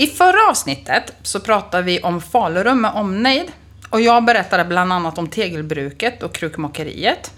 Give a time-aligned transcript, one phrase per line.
[0.00, 3.52] I förra avsnittet så pratade vi om Falurum med omnejd.
[3.90, 7.32] Och jag berättade bland annat om tegelbruket och krukmakeriet.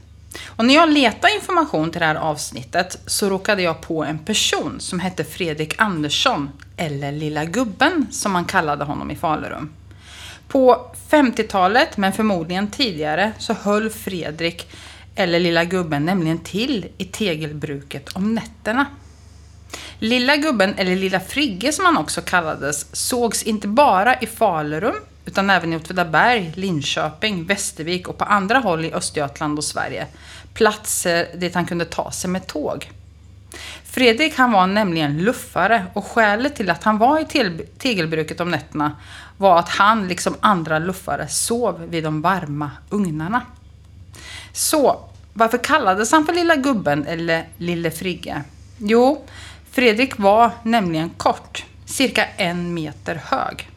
[0.46, 4.80] Och när jag letade information till det här avsnittet så råkade jag på en person
[4.80, 9.72] som hette Fredrik Andersson, eller Lilla Gubben som man kallade honom i Falurum.
[10.49, 14.69] På 50-talet, men förmodligen tidigare, så höll Fredrik,
[15.15, 18.87] eller Lilla Gubben, nämligen till i tegelbruket om nätterna.
[20.02, 25.51] Lilla gubben, eller Lilla Frigge som han också kallades, sågs inte bara i Falurum utan
[25.51, 30.07] även i Åtvidaberg, Linköping, Västervik och på andra håll i Östergötland och Sverige.
[30.55, 32.91] Platser dit han kunde ta sig med tåg.
[33.84, 38.96] Fredrik han var nämligen luffare och skälet till att han var i tegelbruket om nätterna
[39.37, 43.43] var att han, liksom andra luffare, sov vid de varma ugnarna.
[44.52, 45.01] Så,
[45.32, 48.43] varför kallades han för Lilla Gubben eller Lille Frigge?
[48.79, 49.24] Jo,
[49.73, 53.69] Fredrik var nämligen kort, cirka en meter hög.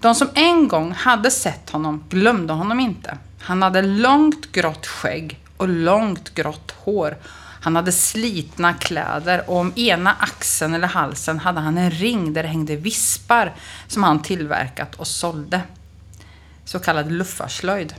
[0.00, 3.18] De som en gång hade sett honom glömde honom inte.
[3.40, 7.16] Han hade långt grått skägg och långt grått hår.
[7.60, 12.42] Han hade slitna kläder och om ena axeln eller halsen hade han en ring där
[12.42, 13.52] det hängde vispar
[13.88, 15.60] som han tillverkat och sålde.
[16.64, 17.94] Så kallad luffarslöjd.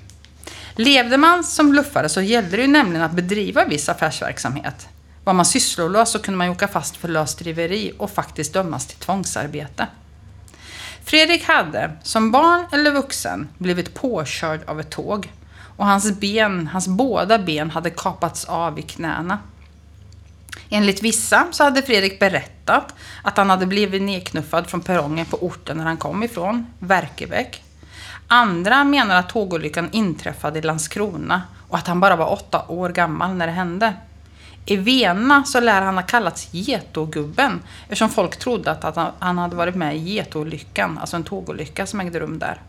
[0.76, 4.88] Levde man som luffare så gällde det ju nämligen att bedriva viss affärsverksamhet.
[5.30, 9.88] Var man sysslolös så kunde man åka fast för lösdriveri och faktiskt dömas till tvångsarbete.
[11.04, 15.32] Fredrik hade, som barn eller vuxen, blivit påkörd av ett tåg
[15.78, 19.40] och hans ben, hans båda ben hade kapats av i knäna.
[20.70, 25.78] Enligt vissa så hade Fredrik berättat att han hade blivit nedknuffad från perrongen på orten
[25.78, 27.64] där han kom ifrån, Verkebäck.
[28.28, 33.34] Andra menar att tågolyckan inträffade i Landskrona och att han bara var åtta år gammal
[33.34, 33.94] när det hände.
[34.66, 39.76] I Vena så lär han ha kallats Getogubben eftersom folk trodde att han hade varit
[39.76, 42.62] med i Getolyckan, alltså en tågolycka som ägde rum där.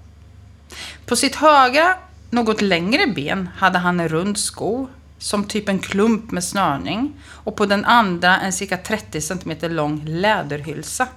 [1.06, 1.94] På sitt högra,
[2.30, 7.56] något längre ben hade han en rund sko, som typ en klump med snörning och
[7.56, 11.08] på den andra en cirka 30 cm lång läderhylsa.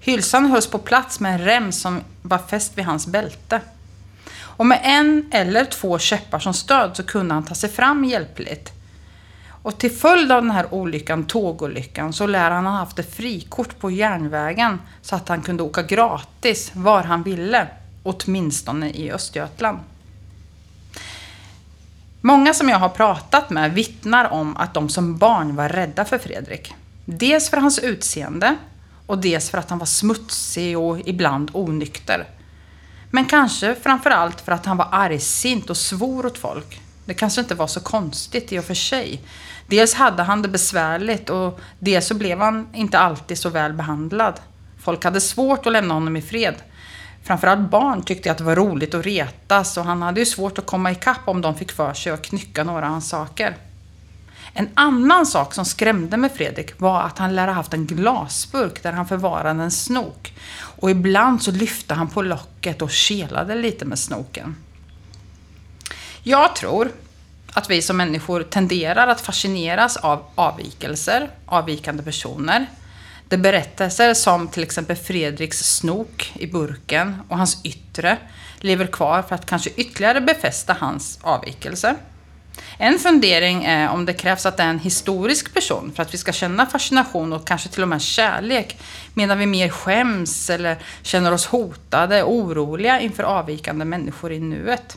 [0.00, 3.60] Hylsan hölls på plats med en rem som var fäst vid hans bälte.
[4.40, 8.72] Och med en eller två käppar som stöd så kunde han ta sig fram hjälpligt.
[9.62, 13.78] Och till följd av den här olyckan, tågolyckan, så lär han ha haft ett frikort
[13.78, 17.66] på järnvägen så att han kunde åka gratis var han ville,
[18.02, 19.78] åtminstone i Östergötland.
[22.20, 26.18] Många som jag har pratat med vittnar om att de som barn var rädda för
[26.18, 26.74] Fredrik.
[27.04, 28.56] Dels för hans utseende
[29.06, 32.26] och dels för att han var smutsig och ibland onykter.
[33.10, 36.80] Men kanske framförallt för att han var argsint och svor åt folk.
[37.04, 39.20] Det kanske inte var så konstigt i och för sig.
[39.70, 44.40] Dels hade han det besvärligt och dels så blev han inte alltid så väl behandlad.
[44.82, 46.54] Folk hade svårt att lämna honom i fred.
[47.22, 50.66] Framförallt barn tyckte att det var roligt att retas och han hade ju svårt att
[50.66, 53.56] komma ikapp om de fick för sig att knycka några av hans saker.
[54.54, 58.82] En annan sak som skrämde med Fredrik var att han lär ha haft en glasburk
[58.82, 60.34] där han förvarade en snok.
[60.52, 64.56] Och ibland så lyfte han på locket och kelade lite med snoken.
[66.22, 66.90] Jag tror
[67.52, 72.66] att vi som människor tenderar att fascineras av avvikelser, avvikande personer.
[73.28, 78.16] Det berättelser som till exempel Fredriks snok i burken och hans yttre
[78.58, 81.96] lever kvar för att kanske ytterligare befästa hans avvikelse.
[82.78, 86.18] En fundering är om det krävs att det är en historisk person för att vi
[86.18, 88.76] ska känna fascination och kanske till och med kärlek
[89.14, 94.96] medan vi mer skäms eller känner oss hotade och oroliga inför avvikande människor i nuet.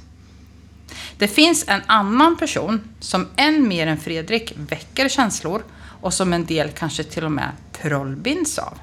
[1.18, 5.64] Det finns en annan person som än mer än Fredrik väcker känslor
[6.02, 7.52] och som en del kanske till och med
[7.82, 8.74] trollbinds av.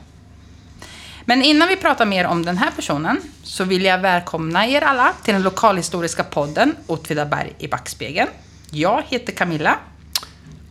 [1.24, 5.12] Men innan vi pratar mer om den här personen så vill jag välkomna er alla
[5.24, 8.28] till den lokalhistoriska podden Åtvidaberg i backspegeln.
[8.70, 9.78] Jag heter Camilla.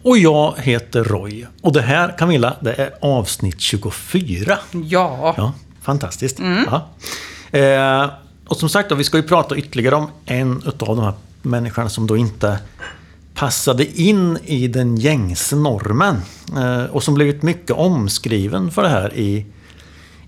[0.04, 1.46] Och jag heter Roy.
[1.62, 4.58] Och det här, Camilla, det är avsnitt 24.
[4.72, 5.34] Ja.
[5.38, 6.40] ja fantastiskt.
[6.40, 6.66] Mm.
[6.72, 6.90] Ja.
[7.60, 8.10] Eh,
[8.48, 11.90] och som sagt, då, vi ska ju prata ytterligare om en av de här människan
[11.90, 12.60] som då inte
[13.34, 16.16] passade in i den gängse normen.
[16.58, 19.46] Eh, och som blivit mycket omskriven för det här i,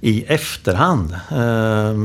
[0.02, 1.16] i efterhand.
[1.32, 1.96] Eh,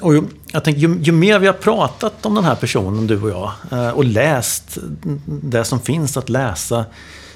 [0.00, 0.14] och
[0.52, 3.52] jag tänker, ju, ju, mer vi har pratat om den här personen, du och jag,
[3.70, 4.78] eh, och läst
[5.26, 6.84] det som finns att läsa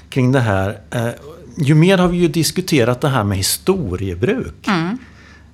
[0.09, 0.79] kring det här.
[0.91, 1.09] Eh,
[1.57, 4.67] ju mer har vi ju diskuterat det här med historiebruk.
[4.67, 4.97] Mm.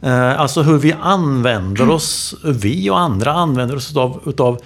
[0.04, 4.62] Alltså hur vi använder oss, vi och andra använder oss utav, utav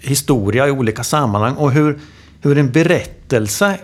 [0.00, 1.98] historia i olika sammanhang och hur,
[2.40, 3.78] hur en berättelse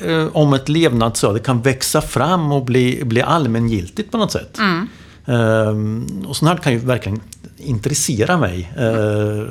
[0.00, 4.58] eh, om ett levnadsöde kan växa fram och bli, bli allmängiltigt på något sätt.
[4.58, 4.88] Mm.
[5.26, 7.20] Ehm, och sånt här kan ju verkligen
[7.56, 9.44] intressera mig eh,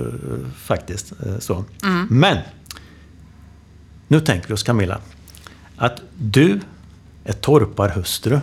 [0.57, 1.13] faktiskt.
[1.25, 1.65] eh, så.
[2.09, 2.37] Men
[4.07, 4.97] nu tänker vi oss Camilla
[5.77, 6.59] att du
[7.23, 8.39] är torparhustru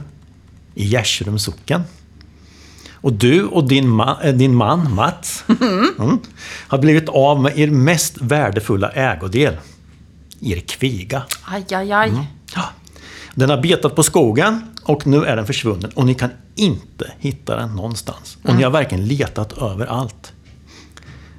[0.74, 1.82] i Gärsrums socken.
[3.00, 6.18] Och du och din, ma- äh, din man Mats mm,
[6.68, 9.56] har blivit av med er mest värdefulla ägodel.
[10.40, 11.22] Er kviga.
[11.44, 12.12] Aj, aj, aj.
[12.54, 12.62] Ja.
[13.34, 17.56] Den har betat på skogen och nu är den försvunnen och ni kan inte hitta
[17.56, 18.38] den någonstans.
[18.42, 20.32] Och ni har verkligen letat överallt.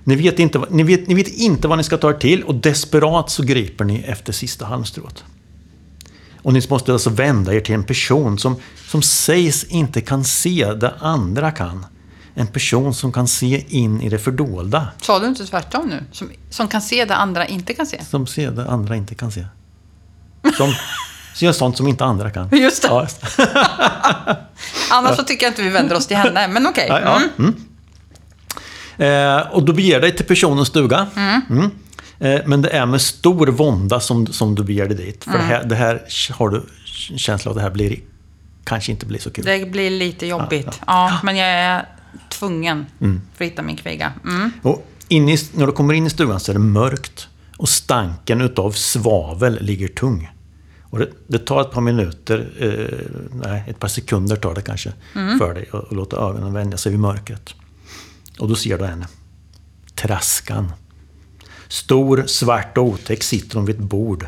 [0.03, 2.55] Ni vet, inte, ni, vet, ni vet inte vad ni ska ta er till och
[2.55, 5.23] desperat så griper ni efter sista halmstrået.
[6.43, 8.55] Och ni måste alltså vända er till en person som,
[8.87, 11.85] som sägs inte kan se det andra kan.
[12.33, 14.87] En person som kan se in i det fördolda.
[15.01, 16.03] Sa du inte tvärtom nu?
[16.11, 18.03] Som, som kan se det andra inte kan se?
[18.05, 19.45] Som ser det andra inte kan se.
[20.57, 20.73] Som
[21.35, 22.49] ser sånt som inte andra kan.
[22.51, 22.87] Just det.
[22.87, 23.07] Ja,
[24.91, 26.85] Annars så tycker jag inte vi vänder oss till henne, men okej.
[26.89, 27.21] Ja, ja.
[27.37, 27.55] Mm.
[28.97, 29.37] Mm.
[29.37, 31.07] Eh, och du beger dig till personens stuga.
[31.15, 31.71] Mm.
[32.21, 35.23] Eh, men det är med stor vånda som, som du beger dig dit.
[35.23, 36.01] För det, här, det här
[36.31, 36.63] har du
[37.17, 37.99] känsla av att det här blir,
[38.63, 39.45] kanske inte blir så kul.
[39.45, 40.67] Det blir lite jobbigt.
[40.69, 41.85] Ja, Ja, men jag är
[42.29, 42.85] tvungen
[43.35, 44.13] för att hitta min kviga.
[44.25, 44.51] Mm.
[44.61, 47.27] Och i, när du kommer in i stugan så är det mörkt.
[47.57, 50.31] Och stanken utav svavel ligger tung.
[50.83, 54.93] Och det, det tar ett par minuter, eh, nej ett par sekunder tar det kanske,
[55.13, 57.53] för dig att låta ögonen vänja sig vid mörkret.
[58.39, 59.07] Och då ser du henne.
[59.95, 60.71] Traskan.
[61.71, 64.27] Stor, svart och otäck sitter hon vid ett bord.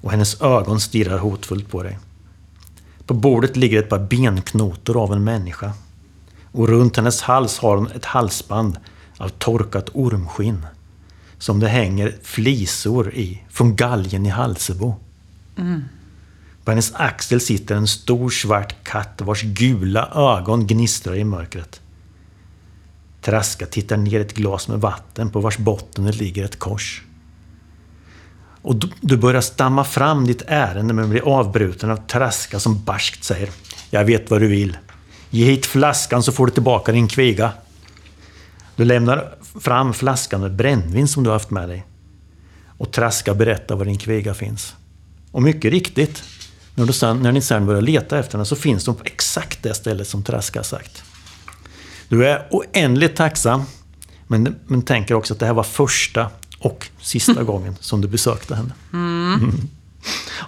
[0.00, 1.98] Och hennes ögon stirrar hotfullt på dig.
[3.06, 5.72] På bordet ligger ett par benknotor av en människa.
[6.52, 8.76] Och runt hennes hals har hon ett halsband
[9.18, 10.66] av torkat ormskinn.
[11.38, 14.94] Som det hänger flisor i från galgen i Halsebo.
[16.64, 21.80] På hennes axel sitter en stor svart katt vars gula ögon gnistrar i mörkret.
[23.28, 27.02] Traska tittar ner i ett glas med vatten på vars botten det ligger ett kors.
[28.62, 33.24] Och du, du börjar stamma fram ditt ärende men blir avbruten av Traska som barskt
[33.24, 33.50] säger
[33.90, 34.78] Jag vet vad du vill.
[35.30, 37.52] Ge hit flaskan så får du tillbaka din kviga.
[38.76, 41.86] Du lämnar fram flaskan med brännvin som du har haft med dig.
[42.78, 44.74] Och Traska berättar var din kviga finns.
[45.32, 46.22] Och mycket riktigt,
[46.74, 49.62] när, du sen, när ni sen börjar leta efter den så finns de på exakt
[49.62, 51.04] det stället som Traska har sagt.
[52.08, 53.62] Du är oändligt tacksam,
[54.26, 58.54] men, men tänker också att det här var första och sista gången som du besökte
[58.54, 58.72] henne.
[58.92, 59.52] Mm.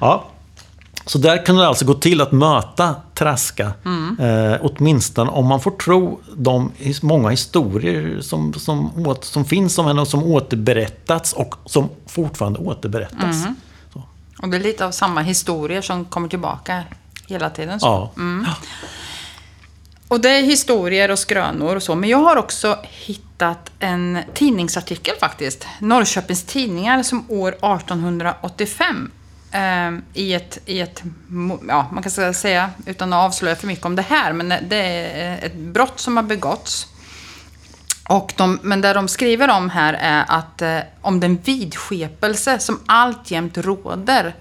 [0.00, 0.30] Ja,
[1.06, 3.72] så där kunde det alltså gå till att möta Traska.
[4.18, 6.72] Eh, åtminstone om man får tro de
[7.02, 12.58] många historier som, som, åt, som finns om henne och som återberättats och som fortfarande
[12.58, 13.44] återberättas.
[13.92, 14.02] Så.
[14.42, 16.82] Och det är lite av samma historier som kommer tillbaka
[17.26, 17.80] hela tiden.
[17.80, 17.86] Så.
[17.86, 18.12] Ja.
[20.10, 21.94] Och det är historier och skrönor och så.
[21.94, 25.66] Men jag har också hittat en tidningsartikel faktiskt.
[25.78, 29.10] Norrköpings Tidningar som år 1885
[29.52, 29.60] eh,
[30.14, 31.02] i ett, i ett,
[31.68, 35.46] ja man kan säga utan att avslöja för mycket om det här, men det är
[35.46, 36.86] ett brott som har begåtts.
[38.08, 42.80] Och de, men det de skriver om här är att eh, om den vidskepelse som
[42.86, 44.34] alltjämt råder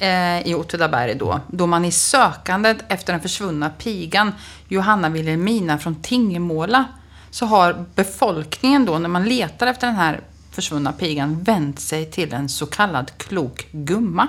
[0.00, 4.32] eh, i Åtvidaberg då, då man i sökandet efter den försvunna pigan
[4.68, 6.84] Johanna Wilhelmina från Tingemåla
[7.30, 10.20] så har befolkningen då, när man letar efter den här
[10.52, 14.28] försvunna pigan, vänt sig till en så kallad klok gumma.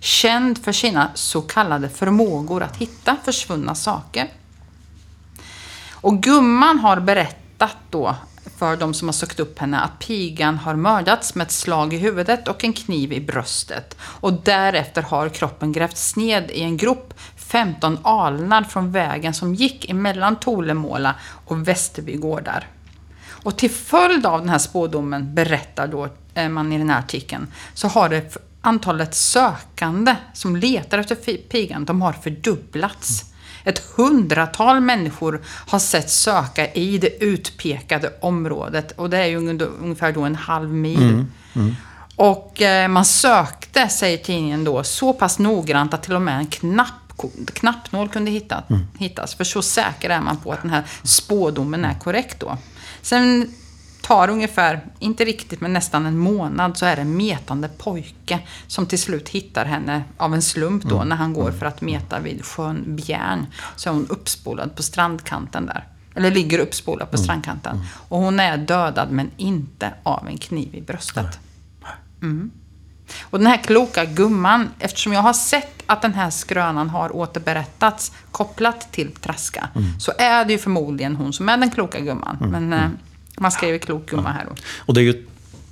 [0.00, 4.28] Känd för sina så kallade förmågor att hitta försvunna saker.
[5.92, 8.16] Och gumman har berättat då
[8.58, 11.96] för de som har sökt upp henne att pigan har mördats med ett slag i
[11.96, 13.96] huvudet och en kniv i bröstet.
[14.00, 19.90] Och därefter har kroppen grävts ned i en grop 15 alnar från vägen som gick
[19.90, 22.68] emellan Tolemåla och Västerbygårdar.
[23.28, 27.46] Och till följd av den här spådomen, berättar då eh, man i den här artikeln,
[27.74, 33.24] så har det antalet sökande som letar efter pigan, de har fördubblats.
[33.66, 40.12] Ett hundratal människor har sett söka i det utpekade området och det är ju ungefär-
[40.12, 41.24] då en halv mil.
[42.16, 46.46] Och eh, man sökte, säger tidningen då, så pass noggrant att till och med en
[46.46, 47.22] knapp,
[47.54, 48.62] knappnål kunde hitta,
[48.98, 49.34] hittas.
[49.34, 52.58] För så säker är man på att den här spådomen är korrekt då.
[53.02, 53.54] Sen
[54.06, 58.86] tar ungefär, inte riktigt men nästan en månad, så är det en metande pojke som
[58.86, 62.44] till slut hittar henne av en slump då när han går för att meta vid
[62.44, 63.46] sjön Bjärn.
[63.76, 65.84] Så är hon uppspolad på strandkanten där.
[66.14, 67.80] Eller ligger uppspolad på strandkanten.
[68.08, 71.38] Och hon är dödad men inte av en kniv i bröstet.
[73.22, 78.12] Och den här kloka gumman, eftersom jag har sett att den här skrönan har återberättats
[78.30, 80.00] kopplat till Traska, Mm.
[80.00, 82.36] så är det ju förmodligen hon som är den kloka gumman.
[82.40, 82.88] Men eh,
[83.40, 84.52] man skriver klok gumma här då.
[84.78, 85.26] Och det är ju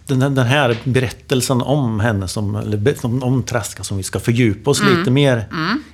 [0.07, 4.21] den, här- den här berättelsen om henne, som, eller om, om Traska, som vi ska
[4.21, 5.45] fördjupa oss lite mer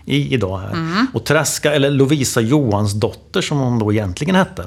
[0.04, 0.58] i idag.
[0.58, 1.06] här.
[1.14, 4.64] Och Traska, eller Lovisa Johans dotter som hon då egentligen hette.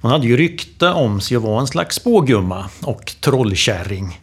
[0.00, 4.20] Hon hade ju rykte om sig att vara en slags spågumma och trollkärring.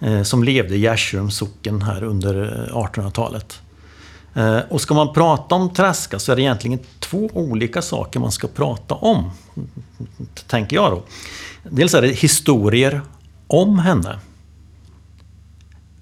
[0.00, 3.60] Eh, som levde i Gärsums socken här under eh, 1800-talet.
[4.34, 8.32] Eh, Och ska man prata om Traska så är det egentligen två olika saker man
[8.32, 9.30] ska prata om.
[10.46, 11.02] Tänker jag då.
[11.70, 13.00] Dels är det historier
[13.46, 14.18] om henne.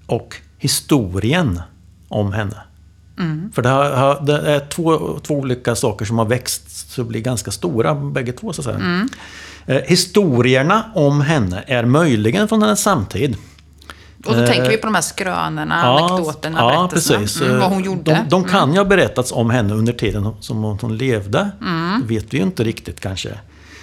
[0.07, 1.61] Och historien
[2.07, 2.57] om henne.
[3.53, 7.51] För det, har, det är två, två olika saker som har växt så blir ganska
[7.51, 9.07] stora bägge två så att säga.
[9.65, 13.37] Eh, historierna om henne är möjligen från hennes samtid.
[14.25, 17.19] Och då Eh, tänker vi på de här skrönorna, anekdoterna, ja, berättelserna.
[17.19, 17.41] precis.
[17.41, 18.01] Mm, vad hon gjorde.
[18.11, 21.49] De, de kan ju ha berättats om henne under tiden som hon, hon levde.
[21.61, 22.01] Mm.
[22.01, 23.29] Det vet vi ju inte riktigt kanske.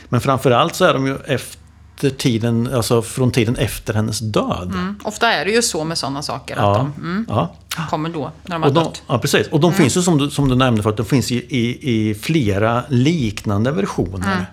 [0.08, 1.61] Men framförallt så är de ju efter
[2.10, 4.70] tiden, alltså från tiden efter hennes död.
[4.72, 4.94] Mm.
[5.04, 7.54] Ofta är det ju så med sådana saker, att Ja, de mm, ja.
[7.90, 9.02] kommer då, när de har Och de, dött.
[9.06, 9.46] ja, precis.
[9.48, 12.14] Och de finns ju som du, som du nämnde förut, de finns i, i, i
[12.14, 14.46] flera liknande versioner.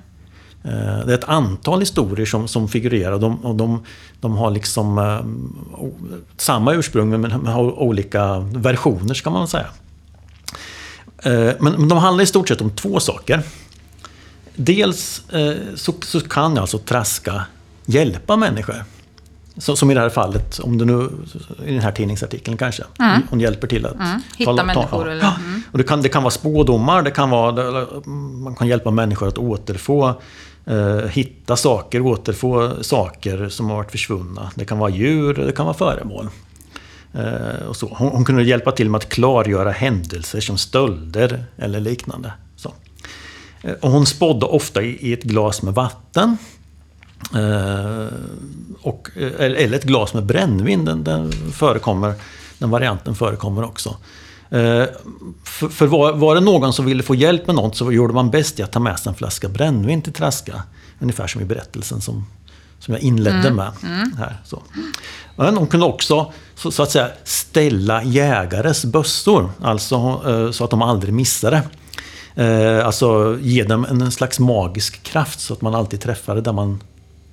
[0.63, 0.71] Eh,
[1.05, 3.83] Det är ett antal historier som, som figurerar de, och de,
[4.19, 5.85] de har liksom eh,
[6.37, 9.65] samma ursprung men men har olika versioner ska man säga.
[11.23, 13.41] Eh, Men, men de handlar i stort sett om två saker.
[14.61, 17.45] Dels eh, så, så kan alltså Traska
[17.85, 18.75] hjälpa människor.
[19.57, 21.09] Så, som i det här fallet, om du nu,
[21.65, 22.83] i den här tidningsartikeln kanske.
[23.29, 23.93] Hon hjälper till att...
[23.95, 24.21] Mm.
[24.37, 25.33] Hitta människor eller- Ja.
[25.71, 27.85] Och det, kan, det kan vara spådomar, det kan vara,
[28.43, 30.13] man kan hjälpa människor att återfå,
[30.65, 34.51] eh, hitta saker, återfå saker som har varit försvunna.
[34.55, 36.29] Det kan vara djur, det kan vara föremål.
[37.13, 37.87] Eh, och så.
[37.97, 42.33] Hon, hon kunde hjälpa till med att klargöra händelser som stölder eller liknande.
[43.61, 46.37] Eh, Och hon spådde ofta i, ett glas med vatten.
[47.35, 48.13] Eh,
[48.81, 52.13] och, eh, eller ett glas med brännvin, den, den, förekommer,
[52.57, 53.95] den varianten förekommer också.
[55.43, 58.29] För för var, var det någon som ville få hjälp med något så gjorde man
[58.29, 60.63] bäst i att ta med sig en flaska brännvin till Traska.
[60.99, 62.25] Ungefär som i berättelsen som,
[62.79, 63.71] som jag inledde med.
[64.17, 64.61] Här, så.
[65.35, 70.81] Men hon kunde också så, så att säga ställa jägares bössor, alltså så att de
[70.81, 71.61] aldrig missade.
[72.45, 76.81] Eh, alltså ge dem en slags magisk kraft så att man alltid träffade där man,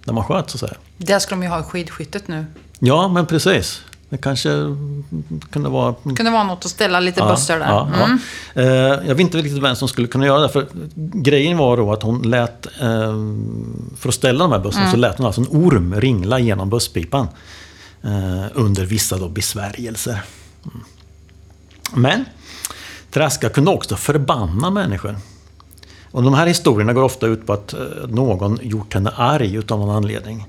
[0.04, 0.75] där man sköt så att säga.
[0.98, 2.46] Det ska de ju ha i skidskyttet nu.
[2.78, 3.82] Ja, men precis.
[4.08, 4.48] Det kanske
[5.50, 5.94] kunde vara...
[6.16, 7.66] kunde vara något att ställa lite Ja, bössor där.
[7.66, 8.04] ja, ja.
[8.04, 8.18] Mm.
[8.54, 10.48] Eh, Jag vet inte riktigt vem som skulle kunna göra det.
[10.48, 13.14] För grejen var då att hon lät, eh,
[13.96, 14.92] för att ställa de här bössorna, Mm.
[14.92, 17.28] så lät hon alltså en orm ringla genom bösspipan.
[18.02, 20.22] eh, Under vissa då besvärjelser.
[20.64, 20.80] Mm.
[21.94, 22.25] Men
[23.16, 25.16] Traska kunde också förbanna människor.
[26.11, 29.78] Och de här historierna går ofta ut på att eh, någon gjort henne arg utav
[29.78, 30.46] någon anledning.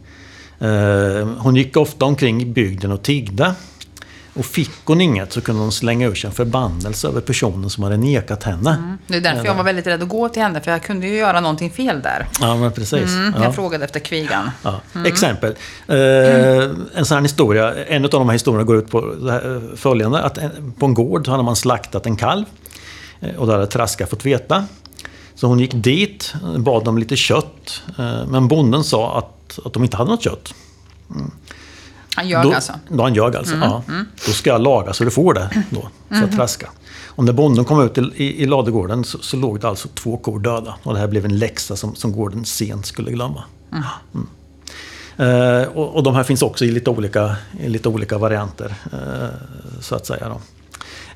[0.60, 3.54] Eh, hon gick ofta omkring i bygden och tiggde.
[4.38, 7.84] Och fick hon inget så kunde hon slänga ur sig en förbannelse över personen som
[7.84, 8.98] hade nekat henne.
[9.08, 11.16] Det är därför jag var väldigt rädd att gå till henne, för jag kunde ju
[11.18, 12.28] göra någonting fel där.
[12.42, 13.10] Ja, men precis.
[13.16, 13.44] Mm, ja.
[13.44, 14.52] Jag frågade efter kvigan.
[14.64, 14.80] Ja.
[15.06, 15.56] Exempel.
[15.88, 15.98] Eh,
[16.96, 20.24] En sån här historia, en av de här historierna går ut på här, eh, följande.
[20.24, 22.46] Att en, på en gård hade man slaktat en kalv.
[23.20, 24.64] eh, Och det hade Traska fått veta.
[25.36, 27.82] Så hon gick dit, bad om lite kött.
[28.00, 30.54] eh, Men bonden sa att, att de inte hade något kött.
[32.18, 32.74] Han ljög då, alltså.
[32.90, 33.56] Då han ljög alltså.
[33.56, 33.84] Ja.
[34.26, 35.64] Då ska jag laga så du får det.
[35.70, 36.70] Då, så att traska.
[37.06, 40.18] Och när bonden kom ut i, i, i ladugården så, så låg det alltså två
[40.18, 40.76] kor döda.
[40.84, 43.44] Och det här blev en läxa som, som gården sent skulle glömma.
[43.72, 44.28] Mm.
[45.18, 48.76] Eh, och, och de här finns också i lite olika, i lite olika varianter.
[48.94, 49.30] Eh,
[49.82, 50.30] så att säga.
[50.30, 50.42] Då.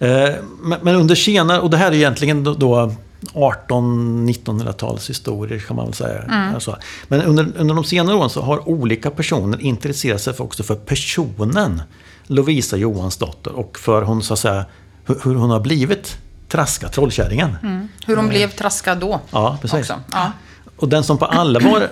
[0.05, 0.35] Eh,
[0.81, 2.93] men, under senare, och det här är egentligen då
[3.33, 6.23] 18-1900-tals historier kan man väl säga.
[6.53, 6.77] Alltså.
[7.07, 10.75] Men under, under de senare åren så har olika personer intresserat sig för, också för
[10.75, 11.81] personen
[12.27, 14.65] Lovisa Johansdotter och för hon, så att säga,
[15.05, 16.17] hur, hur hon har blivit
[16.51, 17.57] Traska, trollkärringen.
[18.05, 19.19] Hur hon blev traskad då.
[19.31, 19.91] Ja, precis.
[20.11, 20.31] Ja.
[20.77, 21.87] Och den som på allvar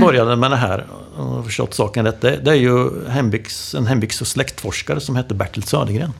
[0.00, 0.86] började med det här,
[1.16, 5.16] och har förstått saken rätt, det, det är ju hembygds, en hembygds och släktforskare som
[5.16, 6.12] heter Bertil Södergren.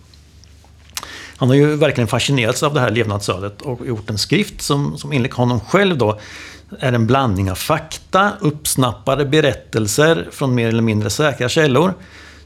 [1.37, 5.13] Han har ju verkligen fascinerats av det här levnadsödet och gjort en skrift som, som
[5.13, 6.21] enligt honom själv då
[6.81, 11.95] är en blandning av fakta, uppsnappade berättelser från mer eller mindre säkra källor,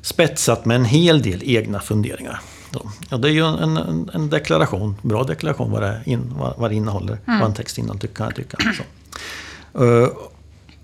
[0.03, 2.41] spetsat med en hel del egna funderingar.
[3.11, 6.71] Ja, det är ju en, en, en deklaration, bra deklaration vad det, in, vad, vad
[6.71, 8.57] det innehåller, vad en text innehåller, kan jag tycka.
[8.77, 8.83] Så.
[9.85, 10.09] Eh,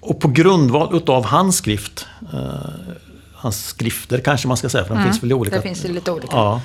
[0.00, 2.40] och på grundval utav hans skrift, eh,
[3.34, 5.56] hans skrifter kanske man ska säga, för de finns väl i olika...
[5.56, 6.37] Det finns ju lite olika.
[6.37, 6.61] Ja.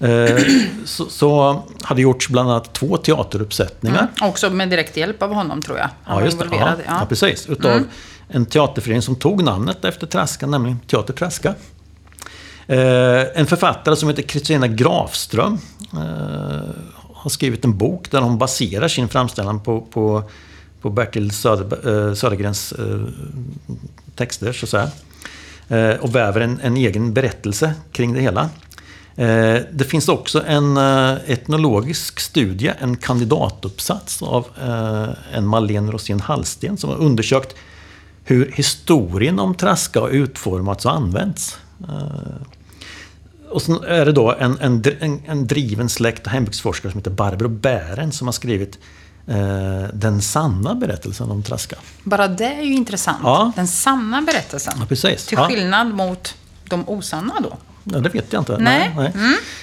[0.00, 0.38] Eh,
[0.84, 4.08] så, så hade gjorts bland annat två teateruppsättningar.
[4.18, 4.30] Mm.
[4.30, 5.88] Också med direkt hjälp av honom tror jag.
[6.04, 6.46] Han Ja, just det.
[6.50, 7.06] Ja, ja.
[7.08, 7.48] precis.
[7.48, 7.84] Utav
[8.28, 11.54] en teaterförening som tog namnet efter Traska, nämligen Teater Traska.
[12.66, 15.58] Eh, en författare som heter Kristina Grafström
[15.92, 16.60] eh,
[17.14, 20.22] har skrivit en bok där hon baserar sin framställan på, på,
[20.80, 22.74] på Bertil Söder, Södergrens
[24.16, 25.98] texter, så att säga.
[26.00, 28.50] Och väver en, en egen berättelse kring det hela.
[29.18, 36.20] Eh, Det finns också en eh, etnologisk studie, en kandidatuppsats av eh, en Malene Rosén
[36.20, 37.54] Hallsten som har undersökt
[38.24, 41.58] hur historien om Traska har utformats och använts.
[43.50, 47.10] Och sen är det då en, en, en, en driven släkt och hembygdsforskare som heter
[47.10, 48.78] Barbro Bären som har skrivit
[49.92, 51.76] Den sanna berättelsen om Traska.
[52.04, 53.18] Bara det är ju intressant.
[53.22, 53.52] Ja.
[53.56, 54.74] Den sanna berättelsen.
[54.80, 55.26] Ja, precis.
[55.26, 55.46] Till Ja.
[55.48, 56.34] skillnad mot
[56.68, 57.56] de osanna då.
[57.92, 58.56] Ja, det vet jag inte.
[58.58, 58.90] Nej.
[58.96, 59.10] Mm.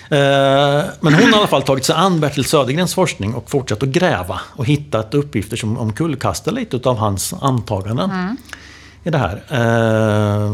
[0.10, 3.84] Eh, Men hon har i alla fall tagit sig an Bertil Södergrens forskning och fortsatt
[3.84, 8.38] att gräva och hittat uppgifter som omkullkastar lite av hans antaganden Mm.
[9.03, 9.44] i det här.
[9.50, 10.51] Eh,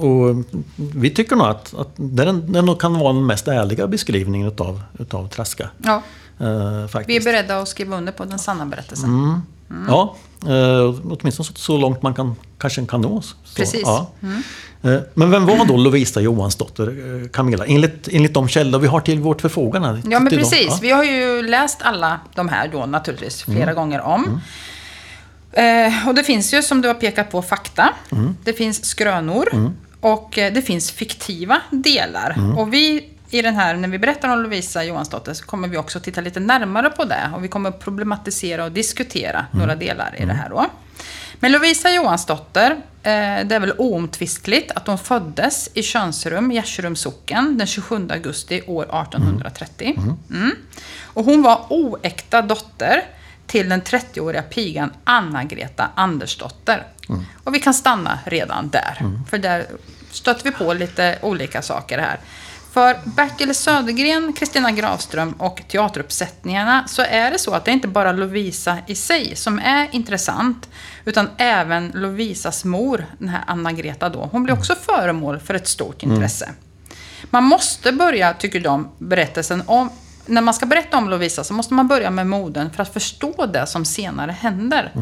[0.00, 0.44] Och
[0.76, 5.28] vi tycker nog att, att den, den kan vara den mest ärliga beskrivningen utav, utav
[5.28, 5.70] Traska.
[5.84, 6.02] Ja,
[6.40, 7.08] Eh, faktiskt.
[7.08, 9.08] vi är beredda att skriva under på den sanna berättelsen.
[9.10, 9.40] Mm.
[9.88, 13.22] Ja, eh, åtminstone så, så långt man kan, kanske kan nå.
[13.22, 13.82] Så, Precis.
[13.84, 14.10] Ja.
[14.82, 17.66] Eh, Men vem var då Lovisa Johansdotter, eh, Camilla?
[17.66, 19.88] Enligt, enligt de källor vi har till vårt förfogande.
[19.88, 20.38] Ja, men dem.
[20.38, 20.66] precis.
[20.68, 20.78] Ja.
[20.82, 23.74] Vi har ju läst alla de här då naturligtvis flera Mm.
[23.74, 24.40] gånger om.
[25.52, 27.88] Eh, och det finns ju, som du har pekat på, fakta.
[28.12, 28.36] Mm.
[28.44, 29.72] Det finns skrönor.
[30.00, 32.34] Och eh, det finns fiktiva delar.
[32.38, 32.58] Mm.
[32.58, 36.00] Och vi i den här, när vi berättar om Lovisa Johansdotter, så kommer vi också
[36.00, 37.30] titta lite närmare på det.
[37.34, 39.58] Och vi kommer problematisera och diskutera Mm.
[39.58, 40.66] några delar i det här då.
[41.40, 42.70] Men Lovisa Johansdotter,
[43.02, 48.62] eh, det är väl oomtvistligt att hon föddes i Könsrum, Gärsrums socken, den 27 augusti
[48.66, 49.94] år 1830.
[50.30, 50.54] Mm.
[51.04, 53.02] Och hon var oäkta dotter
[53.46, 56.86] till den 30-åriga pigan Anna-Greta Andersdotter.
[57.44, 58.98] Och vi kan stanna redan där,
[59.30, 59.66] för där
[60.10, 62.18] stöter vi på lite olika saker här.
[62.78, 67.88] För Bertil Södergren, Kristina Gravström och teateruppsättningarna så är det så att det är inte
[67.88, 70.68] bara Lovisa i sig som är intressant,
[71.04, 74.28] utan även Lovisas mor, den här Anna-Greta då.
[74.32, 76.52] Hon blir också föremål för ett stort intresse.
[77.30, 79.90] Man måste börja, tycker de, berättelsen om...
[80.28, 83.46] När man ska berätta om Lovisa så måste man börja med moden för att förstå
[83.46, 84.92] det som senare händer.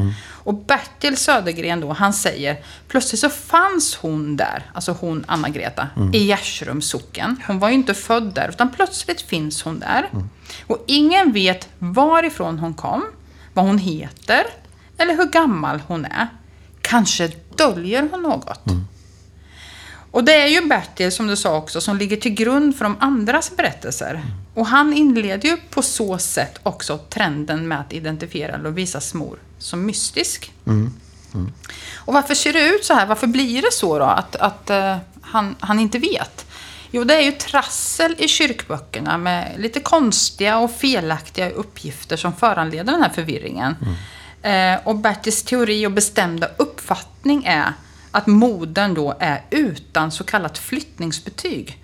[0.44, 2.56] Och Bertil Södergren då, han säger
[2.88, 7.42] plötsligt så fanns hon där, alltså hon Anna-Greta, i Gärsrums socken.
[7.46, 10.08] Hon var ju inte född där, utan plötsligt finns hon där.
[10.66, 13.02] Och ingen vet varifrån hon kom,
[13.54, 14.42] vad hon heter
[14.98, 16.28] eller hur gammal hon är.
[16.82, 18.60] Kanske döljer hon något.
[20.16, 22.96] Och det är ju Bertil, som du sa också, som ligger till grund för de
[23.00, 24.22] andras berättelser.
[24.54, 29.86] Och han inleder ju på så sätt också trenden med att identifiera Lovisas mor som
[29.86, 30.52] mystisk.
[31.94, 33.06] Och varför ser det ut så här?
[33.06, 36.46] Varför blir det så då, att, att eh, han, han inte vet?
[36.90, 42.92] Jo, det är ju trassel i kyrkböckerna med lite konstiga och felaktiga uppgifter som föranleder
[42.92, 43.76] den här förvirringen.
[44.42, 47.72] Eh, och Bertils teori och bestämda uppfattning är
[48.16, 51.82] att modern då är utan så kallat flyttningsbetyg.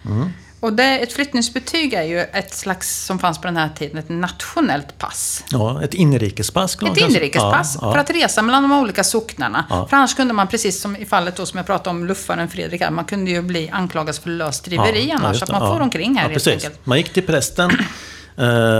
[0.61, 4.09] Och det, ett flyttningsbetyg är ju ett slags, som fanns på den här tiden, ett
[4.09, 5.45] nationellt pass.
[5.51, 6.77] Ja, ett inrikespass.
[6.83, 8.01] Ett inrikespass Ja, för ja.
[8.01, 9.65] att resa mellan de olika socknarna.
[9.71, 9.87] Ja.
[9.91, 12.81] För annars kunde man, precis som i fallet då som jag pratade om luffaren Fredrik
[12.81, 15.33] här, man kunde ju bli anklagad för lösdriveri Ja, annars.
[15.33, 15.53] just att det.
[15.53, 15.83] man får Ja.
[15.83, 16.65] omkring här ja, helt precis.
[16.65, 16.87] enkelt.
[16.87, 17.71] Man gick till prästen,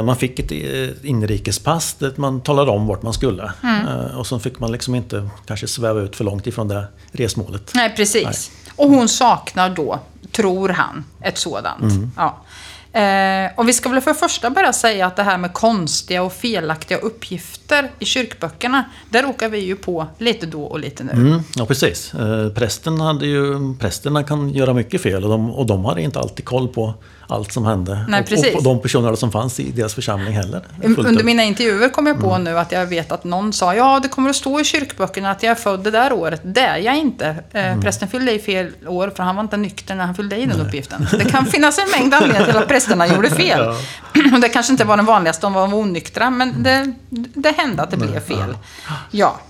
[0.05, 3.53] man fick ett eh, inrikespass där man talade om vart man skulle.
[3.63, 3.89] Mm.
[3.89, 7.71] Eh, Och så fick man liksom inte kanske sväva ut för långt ifrån det resmålet.
[7.75, 8.51] Nej, precis.
[8.77, 10.01] Och hon saknar då,
[10.33, 11.83] tror han, ett sådant.
[11.83, 12.11] Mm.
[12.17, 12.39] Ja.
[13.01, 16.33] Eh, och vi ska väl för första bara säga att det här med konstiga och
[16.33, 21.13] felaktiga uppgifter i kyrkböckerna, där råkar vi ju på lite då och lite nu.
[21.13, 22.15] Mm, ja, precis.
[22.15, 26.19] Eh, Prästen hade ju, prästerna kan göra mycket fel och de, och de hade inte
[26.19, 26.95] alltid koll på
[27.29, 28.05] allt som hände.
[28.09, 30.61] Nej, och, och de personerna som fanns i deras församling heller.
[30.83, 31.25] Fullt Under upp.
[31.27, 32.45] mina intervjuer kom jag på Mm.
[32.45, 35.43] nu att jag vet att någon sa ja, det kommer att stå i kyrkböckerna att
[35.43, 36.41] jag är född det där året.
[36.45, 37.37] Det är jag inte.
[37.53, 37.81] Eh, Mm.
[37.81, 40.61] Prästen fyllde i fel år för han var inte nykter när han fyllde i den
[40.61, 41.07] uppgiften.
[41.19, 43.69] Det kan finnas en mängd anledningar till att prästerna gjorde fel.
[44.35, 46.93] Och det kanske inte var den vanligaste, de var onyktra, men det,
[47.35, 48.57] det hände att det blev fel.
[49.11, 49.41] Ja.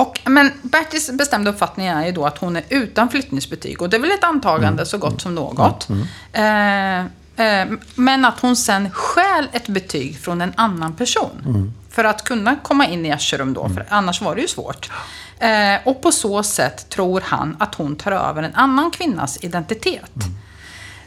[0.00, 3.82] Och, men Bertils bestämda uppfattning är ju då att hon är utan flyttningsbetyg.
[3.82, 5.88] Och det är väl ett antagande så gott som något.
[6.32, 7.04] Eh,
[7.38, 11.72] Eh, Men att hon sen stjäl ett betyg från en annan person.
[11.90, 14.90] För att kunna komma in i Ascherum då, för annars var det ju svårt.
[15.38, 20.12] Eh, Och på så sätt tror han att hon tar över en annan kvinnas identitet.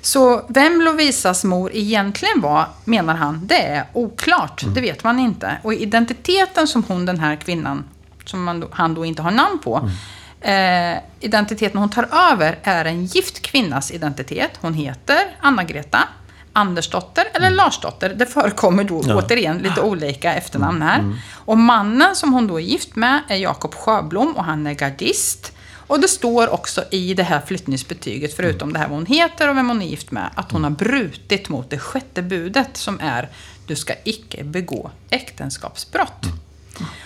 [0.01, 4.63] Så vem Lovisas mor egentligen var, menar han, det är oklart.
[4.75, 5.57] Det vet man inte.
[5.63, 7.83] Och identiteten som hon, den här kvinnan,
[8.31, 9.89] som man han då inte har namn på,
[10.41, 14.51] eh, identiteten hon tar över är en gift kvinnas identitet.
[14.61, 15.99] Hon heter Anna-Greta,
[16.53, 18.09] Andersdotter eller Larsdotter.
[18.09, 19.15] Det förekommer då Ja.
[19.15, 21.03] återigen lite olika efternamn här.
[21.45, 25.51] Och mannen som hon då är gift med är Jakob Sjöblom och han är gardist.
[25.87, 29.57] Och det står också i det här flyttningsbetyget, förutom det här vad hon heter och
[29.57, 33.29] vem hon är gift med, att hon har brutit mot det sjätte budet som är
[33.67, 36.25] du ska icke begå äktenskapsbrott.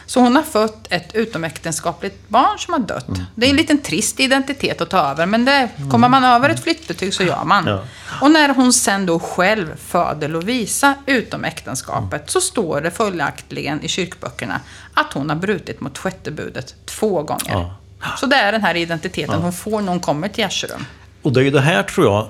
[0.06, 3.08] Så hon har fött ett utomäktenskapligt barn som har dött.
[3.36, 6.64] Det är en liten trist identitet att ta över, men det, kommer man över ett
[6.64, 7.68] flyttbetyg så gör man.
[7.68, 7.84] Ja.
[8.22, 13.88] Och när hon sen då själv föder Lovisa utom äktenskapet så står det följaktligen i
[13.88, 14.60] kyrkböckerna
[14.94, 17.52] att hon har brutit mot sjätte budet två gånger.
[17.52, 17.76] Ja.
[18.18, 20.86] Så det är den här identiteten hon får när hon kommer till Gärserum.
[21.22, 22.30] Och det är ju det här tror jag,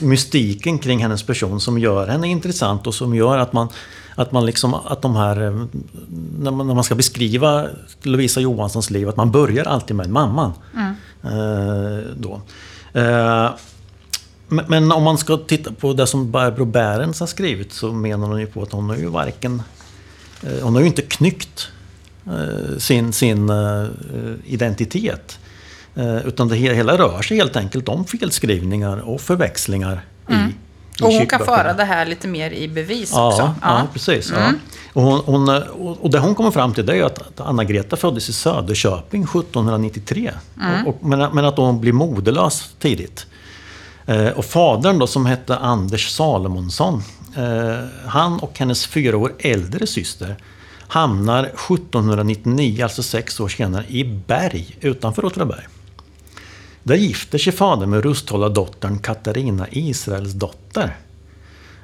[0.00, 3.68] mystiken kring hennes person som gör henne intressant och som gör att man
[4.14, 5.64] att man liksom, att de här, eh,
[6.38, 7.66] när man, när man ska beskriva
[8.02, 10.52] Lovisa Johanssons liv, att man börjar alltid med mamman.
[11.22, 12.40] Eh, då.
[12.92, 13.50] Eh,
[14.48, 18.26] men, men om man ska titta på det som Barbro Bärens har skrivit så menar
[18.28, 19.62] hon ju på att hon har ju varken,
[20.42, 21.68] eh, hon har ju inte knyckt
[22.26, 23.84] eh, sin, sin eh,
[24.44, 25.38] identitet.
[26.24, 30.52] Utan det he- hela rör sig helt enkelt om felskrivningar och förväxlingar i, i Mm.
[31.02, 33.42] Och hon kan föra det här lite mer i bevis Ja, också.
[33.42, 33.54] Mm.
[33.62, 33.86] ja.
[33.92, 34.32] precis.
[34.36, 34.52] Ja.
[34.92, 35.48] Och, hon, hon,
[36.00, 40.30] och det hon kommer fram till det är att Anna-Greta föddes i Söderköping 1793.
[40.60, 40.86] Mm.
[40.86, 43.26] Och, och, men, men att hon blir moderlös tidigt.
[44.06, 47.02] Eh, och fadern då som hette Anders Salomonsson.
[47.36, 50.36] Eh, han och hennes fyra år äldre syster
[50.88, 55.64] hamnar 1799, alltså sex år senare, i Berg utanför Åtvidaberg.
[56.84, 60.96] Där gifter sig fadern med Rusthålla-dottern Katarina Israels dotter.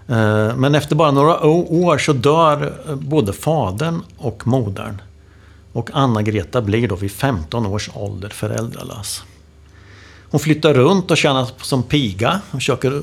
[0.09, 5.03] Eh, Men efter bara några år så dör eh, både fadern och modern.
[5.73, 9.23] Och Anna-Greta blir då vid 15 års ålder föräldralös.
[10.31, 13.03] Hon flyttar runt och tjänar som piga och försöker eh,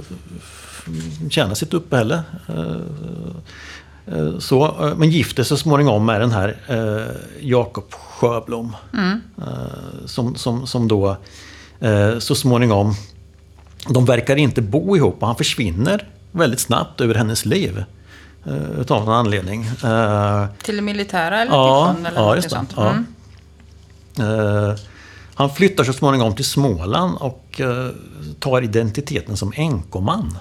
[1.30, 2.22] tjäna sitt uppehälle.
[2.48, 6.58] Eh, eh, Så, men gifter sig så småningom med den här
[7.42, 8.76] Jakob Sjöblom.
[9.38, 11.18] Eh, Som, som, som då
[12.20, 12.94] så småningom,
[13.90, 17.84] de verkar inte bo ihop och han försvinner väldigt snabbt ur hennes liv.
[18.46, 19.64] eh, Utav någon anledning.
[19.84, 22.56] Eh, Till det militära eller Ja, till sjön eller ja något just det.
[22.56, 22.74] sånt.
[22.76, 22.90] Ja.
[22.90, 24.76] Mm.
[25.38, 27.88] Han flyttar så småningom till Småland och eh,
[28.40, 30.38] tar identiteten som änkoman.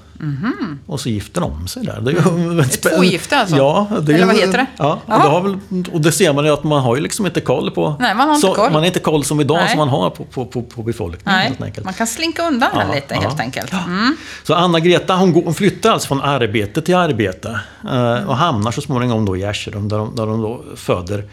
[0.86, 2.00] Och så gifter de sig där.
[2.00, 3.56] Det är ju ett Ett tvågifte alltså?
[3.56, 3.86] Ja.
[4.00, 4.66] Det är Eller vad heter det?
[4.76, 7.40] Ja, och det, väl, och det ser man ju att man har ju liksom inte
[7.40, 7.96] koll på...
[8.00, 8.72] Nej, man har inte så, koll.
[8.72, 9.68] Man har inte koll som idag Nej.
[9.68, 11.84] som man har på, på, på, på befolkningen helt Nej, enkelt.
[11.84, 13.20] man kan slinka undan Ja, lite ja.
[13.20, 13.72] helt enkelt.
[13.72, 14.16] Mm.
[14.42, 18.80] Så Anna-Greta hon, går, hon flyttar alltså från arbete till arbete eh, och hamnar så
[18.80, 21.24] småningom då i Gärserum där de, där de då föder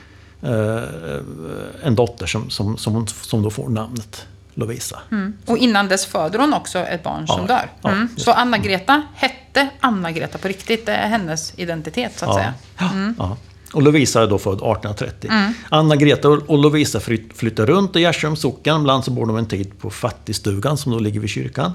[1.84, 4.26] en dotter som, som, som, som då får namnet
[4.56, 5.00] Lovisa.
[5.46, 7.70] Och innan dess föder hon också ett barn som Ja, dör.
[7.82, 8.08] ja, Mm.
[8.14, 10.86] just Så Anna-Greta hette Anna-Greta på riktigt.
[10.86, 12.54] Det är hennes identitet så att säga.
[12.92, 13.16] Mm.
[13.20, 13.38] Ja.
[13.74, 15.32] Och Lovisa är då född 1830.
[15.70, 18.80] Anna-Greta och och Lovisa flyt, flyttar runt i Gärsums socken.
[18.80, 21.72] Ibland så bor de en tid på fattigstugan som då ligger vid kyrkan.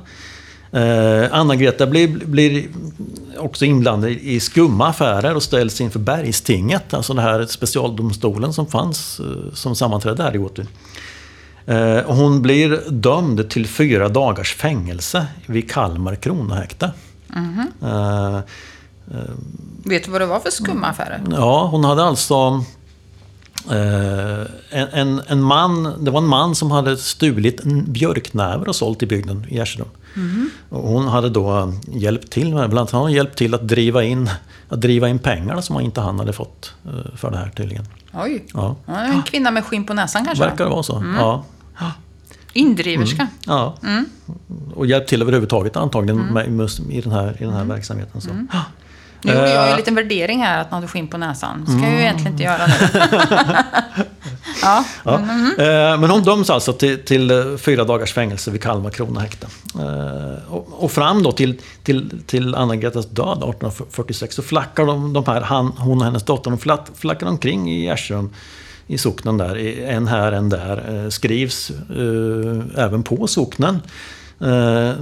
[0.73, 2.69] Eh, Anna-Greta blir, blir
[3.39, 6.95] också inblandad i skumma affärer och ställs inför Bergstinget.
[6.95, 10.67] Alltså den här specialdomstolen som fanns eh, som sammanträdde här i Åtvid.
[11.67, 16.93] Eh, hon blir dömd till fyra dagars fängelse vid Kalmar kronahäkte.
[17.83, 18.41] Eh,
[19.85, 21.23] Vet du vad det var för skumma affärer?
[21.31, 22.65] Ja, hon hade alltså
[23.71, 29.03] eh, en, en, man, det var en man som hade stulit en björknäver och sålt
[29.03, 29.61] i bygden i
[30.69, 34.05] Och hon hade då hjälpt till med, bland annat har hon hjälpt till att driva
[34.05, 34.31] in,
[34.69, 37.85] att driva in pengarna som inte han hade fått eh, för det här tydligen.
[38.13, 38.45] Oj.
[38.55, 38.77] Ja.
[38.87, 40.45] En kvinna med skinn på näsan kanske?
[40.45, 41.05] Verkar det vara så.
[41.19, 41.45] Ja.
[42.53, 43.29] Indriverska.
[43.47, 43.75] Ja.
[44.75, 48.21] Och hjälpt till överhuvudtaget antagligen med, med, i den här, i den här verksamheten.
[48.21, 48.31] Så.
[49.23, 49.71] Nu gjorde jag ju Eh.
[49.71, 51.67] en liten värdering här att man hade skinn på näsan.
[51.67, 52.75] Ska jag ju egentligen inte göra nu.
[54.63, 54.85] ja.
[55.05, 55.15] Ja.
[55.15, 59.47] Eh, Men hon döms alltså till, till eh, fyra dagars fängelse vid Kalmar kronahäkte.
[60.49, 65.41] Och, och fram då till, till, till Anna-Gretas död 1846 så flackar de, de här,
[65.41, 68.31] han, hon och hennes dotter, de flack, flackar omkring i Gärsrum
[68.87, 69.57] i socknen där,
[69.89, 71.11] en här, en där.
[71.11, 73.81] Skrivs eh, även på socknen.
[74.41, 74.93] Eh,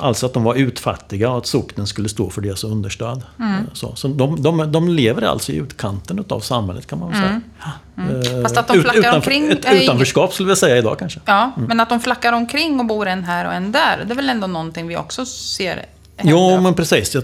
[0.00, 3.22] alltså att de var utfattiga och att socknen skulle stå för deras understöd.
[3.38, 3.54] Mm.
[3.54, 7.18] Eh, Så, så de, de, de lever alltså i utkanten av samhället kan man väl
[7.20, 7.40] säga.
[7.58, 8.42] Eh, Mm.
[8.42, 11.20] Fast att de flackar omkring Ett utanförskap skulle vi säga idag kanske.
[11.24, 14.16] Ja, men att de flackar omkring och bor en här och en där, det är
[14.16, 16.32] väl ändå någonting vi också ser hända?
[16.32, 17.16] Jo, men precis.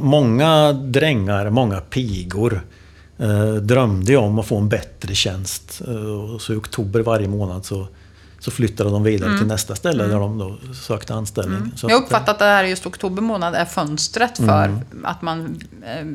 [0.00, 2.62] Många drängar, många pigor
[3.18, 5.82] eh, drömde om att få en bättre tjänst.
[5.88, 7.86] Eh, och så i oktober varje månad så,
[8.44, 11.72] så flyttade de vidare till nästa ställe där de då sökte anställning.
[11.76, 14.80] Så Jag har eh, uppfattat att det här just oktober månad är fönstret för Mm.
[15.04, 16.06] att man eh,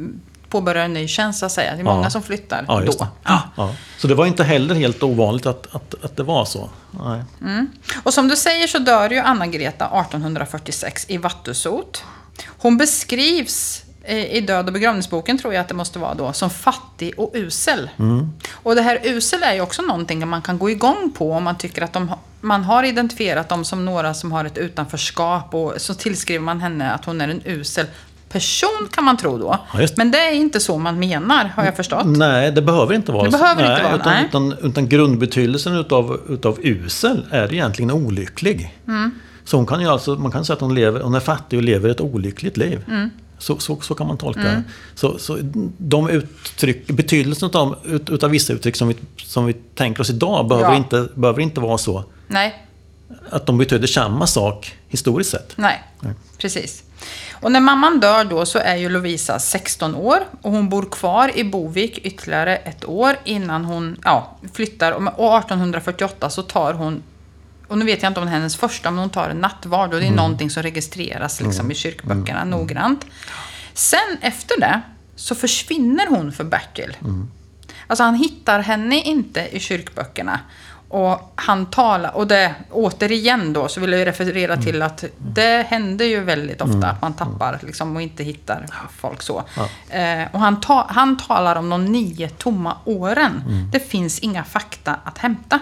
[0.49, 1.73] påbörjar en ny tjänst, så att säga.
[1.73, 2.09] Det är många Ja.
[2.09, 2.91] som flyttar Ja, då.
[2.91, 3.07] det.
[3.55, 3.73] Ja.
[3.97, 6.69] Så det var inte heller helt ovanligt att, att, att det var så.
[6.91, 7.23] Nej.
[8.03, 12.03] Och som du säger så dör ju Anna-Greta 1846 i Vattusot.
[12.57, 17.13] Hon beskrivs i Död och begravningsboken, tror jag att det måste vara då, som fattig
[17.17, 17.89] och usel.
[18.51, 21.57] Och det här usel är ju också någonting man kan gå igång på om man
[21.57, 25.93] tycker att de, man har identifierat dem som några som har ett utanförskap och så
[25.93, 27.85] tillskriver man henne att hon är en usel
[28.29, 29.59] person kan man tro då.
[29.73, 29.87] Ja.
[29.97, 32.05] Men det är inte så man menar, har jag förstått.
[32.05, 33.37] Nej, det behöver inte vara Det så.
[33.37, 34.25] behöver inte vara, utan, nej.
[34.25, 38.75] Utan, utan grundbetydelsen utav, utav usel är egentligen olycklig.
[38.87, 39.11] Mm.
[39.43, 41.63] Så hon kan ju alltså, man kan säga att hon, lever, hon är fattig och
[41.63, 42.83] lever ett olyckligt liv.
[42.87, 43.09] Mm.
[43.39, 44.63] Så, så, så kan man tolka det.
[44.95, 45.37] Så, så
[45.77, 50.47] de uttryck, betydelsen utav, ut, utav vissa uttryck som vi, som vi tänker oss idag
[50.47, 50.77] behöver, Ja.
[50.77, 52.63] inte, behöver inte vara så Nej,
[53.29, 55.53] att de betyder samma sak historiskt sett.
[55.57, 56.13] Nej, Nej.
[56.37, 56.83] precis.
[57.41, 61.31] Och när mamman dör då så är ju Lovisa 16 år och hon bor kvar
[61.37, 64.91] i Bovik ytterligare ett år innan hon ja, flyttar.
[64.91, 67.03] Och 1848 så tar hon,
[67.67, 69.93] och nu vet jag inte om det är hennes första, men hon tar en nattvard
[69.93, 73.05] och det är någonting som registreras liksom i kyrkböckerna noggrant.
[73.73, 74.81] Sen efter det
[75.15, 76.97] så försvinner hon för Bertil.
[77.87, 80.39] Alltså han hittar henne inte i kyrkböckerna.
[80.89, 86.05] Och han talar, och det återigen då så vill jag referera till att det händer
[86.05, 88.65] ju väldigt ofta att man tappar liksom och inte hittar
[88.97, 89.43] folk så.
[89.89, 93.43] Eh, och han, ta, han talar om de nio tomma åren.
[93.71, 95.59] Det finns inga fakta att hämta.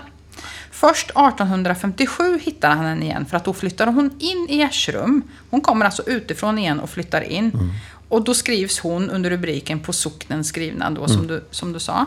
[0.75, 5.21] Först 1857 hittar han henne igen för att då flyttar hon in i Gärsrum.
[5.49, 7.73] Hon kommer alltså utifrån igen och flyttar in.
[8.09, 12.05] Och då skrivs hon under rubriken På socknen skrivna då, som, du, som du sa.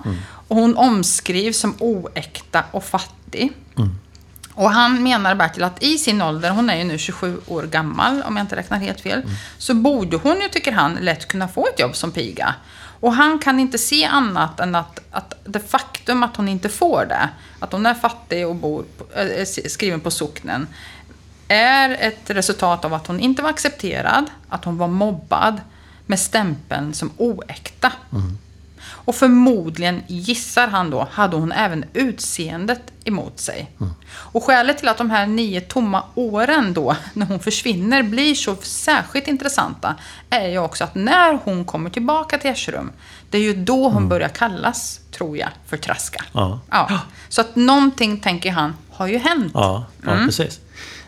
[0.48, 3.52] Och hon omskrivs som oäkta och fattig.
[4.54, 8.22] Och han menar Bertil att i sin ålder, hon är ju nu 27 år gammal
[8.22, 9.22] om jag inte räknar helt fel,
[9.59, 12.54] så borde hon ju, tycker han, lätt kunna få ett jobb som piga.
[13.01, 17.07] Och han kan inte se annat än att, att det faktum att hon inte får
[17.09, 17.29] det,
[17.61, 20.67] att hon är fattig och bor, på- äh, skriven på socknen,
[21.49, 25.61] är ett resultat av att hon inte var accepterad, att hon var mobbad
[26.07, 27.93] med stämpeln som oäkta.
[28.13, 28.39] Mm.
[29.09, 33.71] Och förmodligen, gissar han då, hade hon även utseendet emot sig.
[34.11, 38.57] Och skälet till att de här nio tomma åren då, när hon försvinner, blir så
[38.62, 39.94] särskilt intressanta,
[40.31, 42.90] är ju också att när hon kommer tillbaka till Gärsrum,
[43.31, 46.25] det är ju då hon börjar kallas, tror jag, för Traska.
[46.33, 46.61] Ja.
[46.71, 47.01] Ja.
[47.29, 49.53] Så att någonting, tänker han, har ju hänt.
[49.55, 50.27] Ja, ja Mm.
[50.27, 50.61] precis.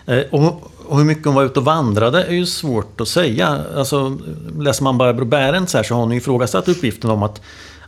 [0.07, 3.65] Eh, Och, och hur mycket hon var ute och vandrade är ju svårt att säga.
[3.77, 4.19] Alltså,
[4.59, 7.41] läser man Barbro Bärents här så har hon ju ifrågasatt uppgiften om att,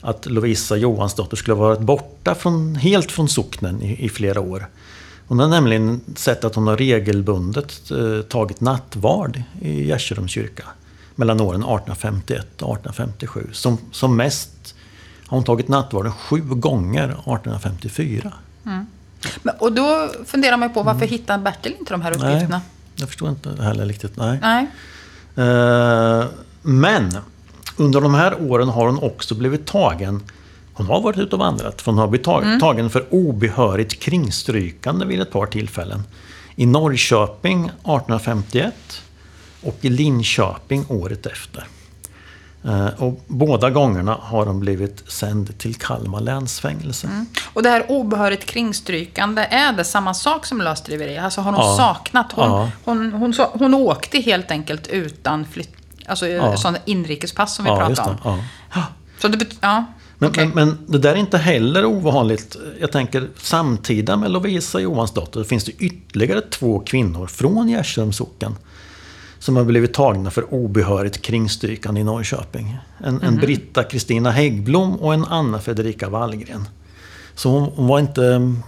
[0.02, 4.66] att Lovisa Johansdotter skulle ha varit borta från, helt från socknen i, i flera år.
[5.26, 10.64] Hon har nämligen sett att hon har regelbundet eh, tagit nattvard i Gärsrums kyrka.
[11.14, 13.48] Mellan åren 1851 och 1857.
[13.52, 14.74] Som, som mest
[15.26, 18.32] har hon tagit nattvarden sju gånger 1854.
[19.42, 22.48] Men, och då funderar man ju på varför hittar Bertil inte de här uppgifterna?
[22.48, 22.60] Nej,
[22.96, 24.16] jag förstår inte heller riktigt.
[24.16, 24.38] Nej.
[24.42, 24.66] Nej.
[25.36, 26.24] Eh,
[26.62, 27.16] men
[27.82, 30.22] under de här åren har hon också blivit tagen
[30.74, 35.06] hon har varit ute och vandrat, för hon har blivit tag- tagen för obehörigt kringstrykande
[35.06, 36.02] vid ett par tillfällen.
[36.56, 38.74] I Norrköping 1851
[39.62, 41.64] och i Linköping året efter.
[42.64, 47.24] Eh, och båda gångerna har hon blivit sänd till Kalmar länsfängelse.
[47.52, 51.18] Och det här obehörigt kringstrykande, är det samma sak som lösdriveri?
[51.18, 51.76] Alltså har hon Ja.
[51.76, 52.32] saknat?
[52.32, 52.70] Hon, Ja.
[52.84, 55.74] hon, hon, så- hon åkte helt enkelt utan flytt...
[56.06, 56.56] Alltså Ja.
[56.56, 58.42] sådana inrikespass som vi Ja, pratade om.
[58.74, 58.82] Ja.
[59.18, 59.84] Så det ja,
[60.18, 60.46] Men, okej.
[60.46, 62.56] men, men det där är inte heller ovanligt.
[62.80, 68.54] Jag tänker samtida med Lovisa Johansdotter finns det ytterligare två kvinnor från Gärsums socken.
[69.38, 72.76] Som har blivit tagna för obehörigt kringstrykande i Norrköping.
[73.04, 73.24] En, Mhm.
[73.24, 76.68] en Britta Kristina Häggblom och en Anna Fredrika Wallgren.
[77.34, 78.62] Så hon, hon var inte, mm,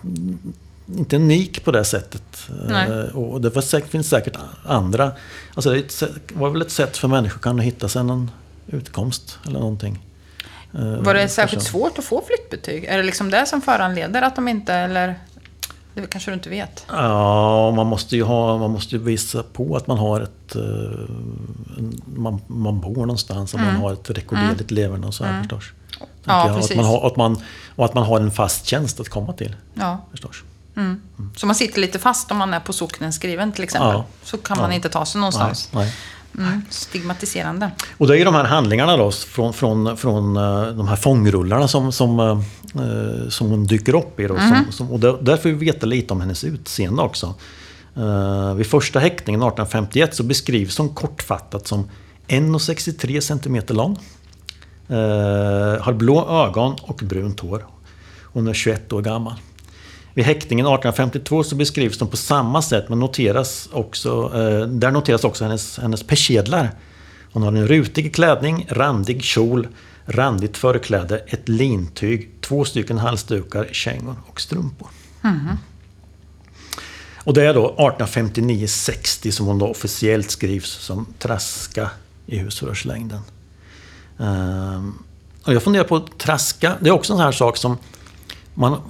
[0.86, 2.48] inte unik på det sättet.
[2.68, 2.90] Nej.
[2.90, 5.12] Eh, Och det var säkert, finns säkert andra.
[5.54, 6.02] Alltså det
[6.34, 8.30] var väl ett sätt för människor att hitta sig någon
[8.66, 9.98] utkomst eller någonting.
[10.74, 12.84] Eh, Var det särskilt svårt att få flyttbetyg?
[12.84, 15.18] Är det liksom det som föranleder att de inte, eller?
[15.94, 16.86] Det kanske du inte vet?
[16.88, 20.54] Ja, man måste ju, ha, man måste visa på att man har ett...
[20.56, 20.62] eh,
[22.16, 25.64] man, man bor någonstans och man har ett rekorderligt leverne och så här förstås.
[25.96, 26.08] Mm.
[26.26, 26.50] Ja, Tänker jag.
[26.50, 26.70] Och precis.
[26.70, 27.38] Att man har, att man,
[27.76, 29.56] och att man har en fast tjänst att komma till.
[29.74, 29.98] Ja.
[30.10, 30.36] Förstås.
[31.36, 33.90] Så man sitter lite fast om man är på socknen skriven till exempel.
[33.90, 34.04] Ja.
[34.22, 34.76] Så kan man Ja.
[34.76, 35.68] inte ta sig Nej, någonstans.
[35.72, 35.94] nej.
[36.38, 36.62] Mm.
[36.70, 37.70] Stigmatiserande.
[37.98, 41.68] Och det är ju de här handlingarna då från, från, från eh, de här fångrullarna
[41.68, 42.26] som, som, eh,
[42.82, 44.26] eh, som hon dyker upp i.
[44.26, 47.34] Då, som, som, och där, får vi veta lite om hennes utseende också.
[47.96, 51.90] Eh, vid första häktningen 1851 så beskrivs hon kortfattat som
[52.28, 53.98] 1,63 cm lång.
[54.88, 57.66] Eh, har blå ögon och brunt hår.
[58.22, 59.34] Hon är 21 år gammal.
[60.14, 65.24] Vid häktningen 1852 så beskrivs de på samma sätt men noteras också, eh, där noteras
[65.24, 66.70] också hennes, hennes persedlar.
[67.32, 69.68] Hon har en rutig klänning, randig kjol,
[70.06, 74.88] randigt förkläde, ett lintyg, två stycken halsdukar, kängor och strumpor.
[77.16, 81.90] Och det är då 1859-60 som hon då officiellt skrivs som traska
[82.26, 83.20] i husförhörslängden.
[84.18, 84.98] Ehm,
[85.42, 87.78] och jag funderar på traska, det är också en sån här sak som
[88.54, 88.80] man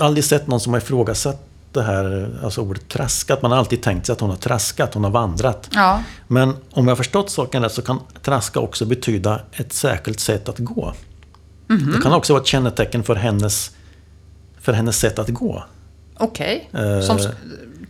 [0.00, 3.42] aldrig sett någon som har ifrågasatt det här, alltså ordet traskat.
[3.42, 5.68] Man har alltid tänkt sig att hon har traskat, hon har vandrat.
[5.72, 6.02] Ja.
[6.28, 10.48] Men om jag har förstått saken rätt så kan traska också betyda ett särskilt sätt
[10.48, 10.92] att gå.
[11.66, 13.70] Det kan också vara ett kännetecken för hennes,
[14.60, 15.64] för hennes sätt att gå.
[16.18, 16.70] Okej.
[16.72, 17.26] Eh, Som s-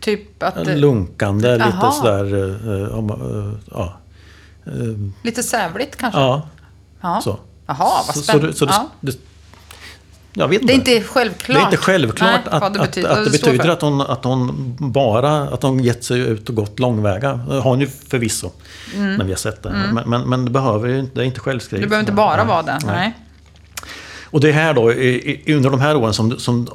[0.01, 0.67] typ att...
[0.67, 1.91] eh, Lunkande, lite Jaha.
[1.91, 2.35] sådär...
[2.83, 3.93] eh, om, eh, ja.
[4.65, 4.73] Eh,
[5.23, 6.19] Lite sävligt kanske?
[6.19, 6.47] ja,
[7.01, 7.21] Ja.
[7.23, 7.37] så.
[7.67, 8.47] Jaha, vad Så- så spännande.
[8.47, 8.89] det- så ja.
[9.01, 9.17] det-
[10.37, 11.01] jag vet Det är inte.
[11.03, 11.57] självklart.
[11.57, 14.01] Det är inte självklart Nej, att, det att, betyder, att vad det betyder att hon,
[14.01, 17.33] att hon bara att hon gett sig ut och gått långväga.
[17.49, 18.51] Det har hon ju förvisso.
[18.95, 19.69] När vi har sett det.
[19.93, 21.83] Men, men, men det behöver ju det är inte självskrivet.
[21.83, 22.79] Det behöver inte bara vara det.
[22.85, 22.95] Nej.
[22.95, 23.13] Nej.
[24.29, 24.81] Och det är här då,
[25.55, 26.67] under de här åren som, som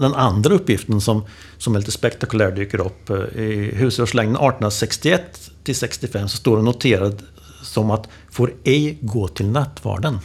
[0.00, 1.24] den andra uppgiften som,
[1.58, 3.10] som är lite spektakulär dyker upp.
[3.10, 7.22] eh, I husrörslängden 1861 till 65 så står det noterad
[7.62, 10.18] som att får ej gå till nattvarden.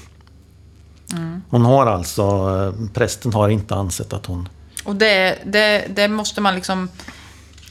[1.13, 1.41] Mm.
[1.49, 4.49] Hon har alltså, eh, prästen har inte ansett att hon
[4.83, 6.89] Och det, det, det måste man liksom...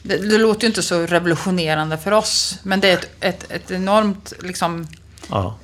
[0.03, 2.59] Det, det låter ju inte så revolutionerande för oss.
[2.63, 4.87] Men det är ett, ett, ett enormt liksom,
[5.31, 5.55] Ja.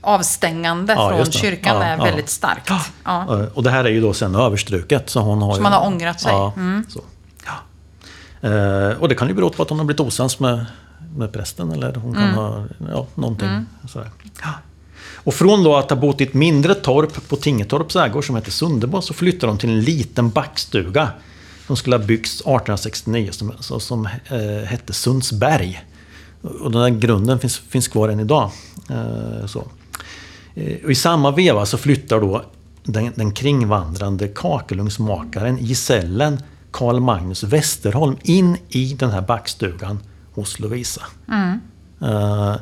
[0.00, 2.04] avstängande Ja, från kyrkan Ja, är ja.
[2.04, 2.70] väldigt starkt.
[3.04, 3.40] Ja.
[3.40, 5.10] Eh, Och det här är ju då sen överstruket.
[5.10, 6.32] Så hon har Så ju, man har ångrat sig.
[6.32, 6.84] Ja, Mm.
[6.88, 7.00] så.
[7.46, 8.48] Ja.
[8.48, 10.66] Eh, och det kan ju bero på att hon har blivit osams med,
[11.16, 12.34] med prästen eller hon kan Mm.
[12.34, 13.48] ha ja, någonting
[13.88, 14.10] sådär.
[15.26, 18.50] Och från då att ha bott i ett mindre torp på Tingetorps ägor som heter
[18.50, 21.08] Sundebo så flyttar de till en liten backstuga
[21.66, 25.84] som skulle ha byggts 1869 som, som eh, hette Sundsberg.
[26.42, 28.50] Och den här grunden finns, finns kvar än idag.
[28.90, 29.64] Eh, så.
[30.54, 32.44] Eh, Och I samma veva så flyttar då
[32.84, 39.98] den, den kringvandrande kakelugnsmakaren Gisellen Karl Magnus Westerholm in i den här backstugan
[40.34, 41.02] hos Lovisa.
[42.00, 42.56] Eh,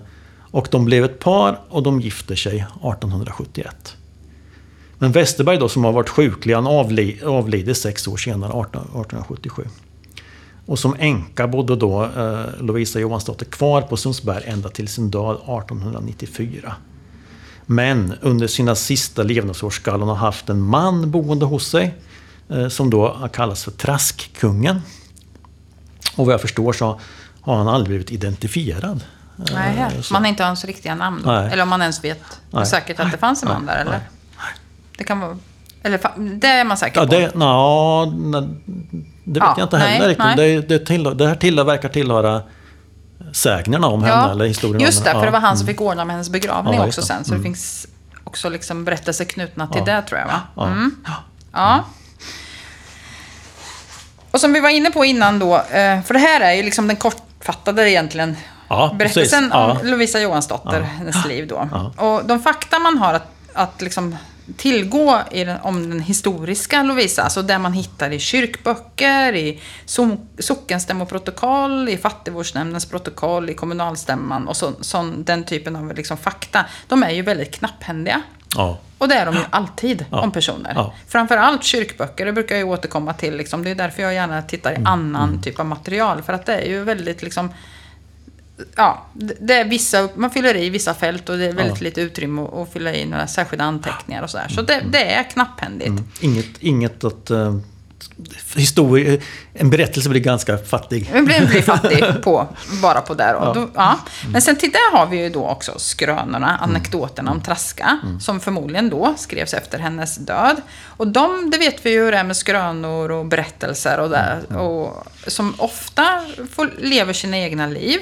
[0.55, 3.97] och de blev ett par och de gifter sig 1871.
[4.99, 9.64] Men Westerberg då som har varit sjuklig, han avli, avlider sex år senare, 18, 1877.
[10.67, 15.35] Och som änka bodde då eh, Lovisa Johansdotter kvar på Sundsberg ända till sin död
[15.35, 16.75] 1894.
[17.67, 21.95] Men under sina sista levnadsår skall hon ha haft en man boende hos sig
[22.49, 24.81] eh, som då har kallats för Traskkungen.
[26.17, 27.01] Och vad jag förstår så
[27.40, 29.01] har han aldrig blivit identifierad.
[29.38, 31.23] Eh, Nej, så- man har inte hans riktiga namn.
[31.25, 31.53] Nej.
[31.53, 32.66] Eller om man ens vet Nej.
[32.66, 33.77] säkert att det fanns en man där.
[33.77, 34.01] Eller?
[34.99, 35.37] Det kan vara...
[35.83, 36.01] Eller
[36.40, 37.12] det är man säker Ja, på.
[37.12, 38.49] det, nej,
[39.25, 40.25] det vet Ja, jag inte heller nej, riktigt.
[40.37, 40.37] nej.
[40.37, 42.42] Det, det, tillhör, det här tillhör, verkar tillhöra
[43.33, 46.14] sägnerna om henne, eller historien just det, för det var han som fick ordna med
[46.14, 47.01] hennes begravning också.
[47.01, 47.07] Mm.
[47.07, 47.25] sen.
[47.25, 47.87] Så det finns
[48.25, 50.27] också liksom berättelser knutna till det tror jag.
[50.27, 50.40] Va?
[50.57, 50.66] Ja.
[50.66, 50.97] Mm.
[51.53, 51.85] Ja.
[54.31, 56.88] Och som vi var inne på innan då, eh, för det här är ju liksom
[56.88, 58.37] den kortfattade egentligen
[58.75, 59.55] Ja, berättelsen precis.
[59.55, 59.91] om Ja.
[59.91, 61.69] Lovisa Johansdotter, hennes liv då.
[61.73, 61.93] Ja.
[62.05, 64.17] Och de fakta man har att, att liksom
[64.57, 71.89] tillgå den, om den historiska Lovisa, alltså det man hittar i kyrkböcker, i so, sockenstämmoprotokoll,
[71.89, 77.11] i fattigvårdsnämndens protokoll, i kommunalstämman och så, sån, den typen av liksom fakta, de är
[77.11, 78.23] ju väldigt knapphändiga.
[78.57, 78.79] Ja.
[78.99, 80.21] Och det är de ju alltid Ja.
[80.21, 80.73] om personer.
[80.77, 80.95] Ja.
[81.09, 83.37] Framförallt kyrkböcker, det brukar jag ju återkomma till.
[83.37, 83.65] Liksom.
[83.65, 84.83] Det är därför jag gärna tittar Mm.
[84.83, 86.23] i annan typ av material.
[86.23, 87.51] För att det är ju väldigt liksom...
[88.77, 91.85] Ja, det det är vissa, man fyller i vissa fält och det är väldigt Ja.
[91.85, 94.48] lite utrymme att, fylla i några särskilda anteckningar och sådär.
[94.48, 95.88] Så det, det är knapphändigt.
[95.88, 96.05] Mm.
[96.21, 97.57] Inget, inget att eh,
[98.57, 99.21] historia,
[99.52, 101.11] en berättelse blir ganska fattig.
[101.13, 102.48] Den blir, blir fattig på,
[102.83, 103.35] bara på där.
[103.35, 103.98] Och då, ja.
[104.33, 107.98] Men sen till det har vi ju då också skrönorna, anekdoterna om Traska.
[108.21, 110.57] Som förmodligen då skrevs efter hennes död.
[110.85, 114.57] Och de, det vet vi ju hur det är med skrönor och berättelser och där.
[114.57, 118.00] Och, som ofta får, lever sina egna liv.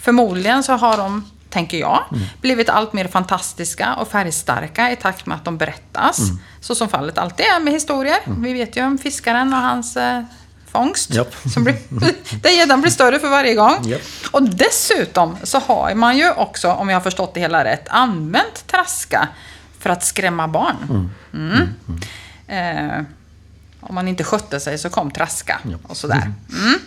[0.00, 2.24] Förmodligen så har de tänker jag, mm.
[2.40, 6.18] blivit allt mer fantastiska och färgstarka i takt med att de berättas.
[6.18, 6.38] Mm.
[6.60, 8.18] Så som fallet alltid är med historier.
[8.26, 8.42] Mm.
[8.42, 10.22] Vi vet ju om fiskaren och hans eh,
[10.72, 11.14] fångst.
[11.14, 11.34] Yep.
[11.54, 11.76] Som blir,
[12.42, 13.86] där gäddan blir större för varje gång.
[13.86, 14.02] Yep.
[14.30, 18.66] Och dessutom så har man ju också, om jag har förstått det hela rätt, använt
[18.66, 19.28] traska
[19.78, 20.76] för att skrämma barn.
[20.90, 21.10] Mm.
[21.34, 21.68] Mm.
[22.46, 22.98] Mm.
[22.98, 23.04] Eh,
[23.80, 26.32] om man inte skötte sig så kom Traska och sådär.
[26.52, 26.80] Mm.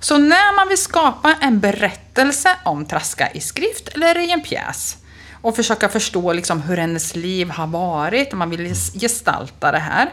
[0.00, 4.96] Så när man vill skapa en berättelse om Traska i skrift eller i en pjäs
[5.42, 10.12] och försöka förstå liksom hur hennes liv har varit, man vill gestalta det här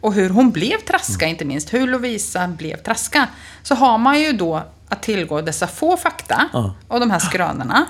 [0.00, 1.34] och hur hon blev Traska, mm.
[1.34, 3.28] inte minst, hur Lovisa blev Traska,
[3.62, 6.48] så har man ju då att tillgå dessa få fakta
[6.88, 7.86] och de här skrönorna.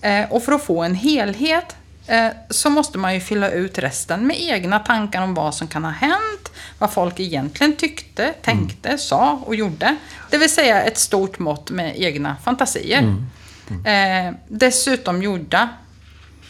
[0.00, 1.76] Eh, och för att få en helhet
[2.50, 5.90] så måste man ju fylla ut resten med egna tankar om vad som kan ha
[5.90, 8.98] hänt, vad folk egentligen tyckte, tänkte, mm.
[8.98, 9.96] sa och gjorde.
[10.30, 12.98] Det vill säga ett stort mått med egna fantasier.
[12.98, 13.26] Mm.
[13.70, 14.26] Mm.
[14.28, 15.68] Eh, dessutom gjorda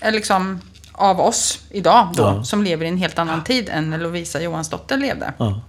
[0.00, 0.60] eh, liksom,
[0.92, 2.44] av oss idag, då, ja.
[2.44, 5.32] som lever i en helt annan tid än när Lovisa Johansdotter levde.
[5.38, 5.60] Ja.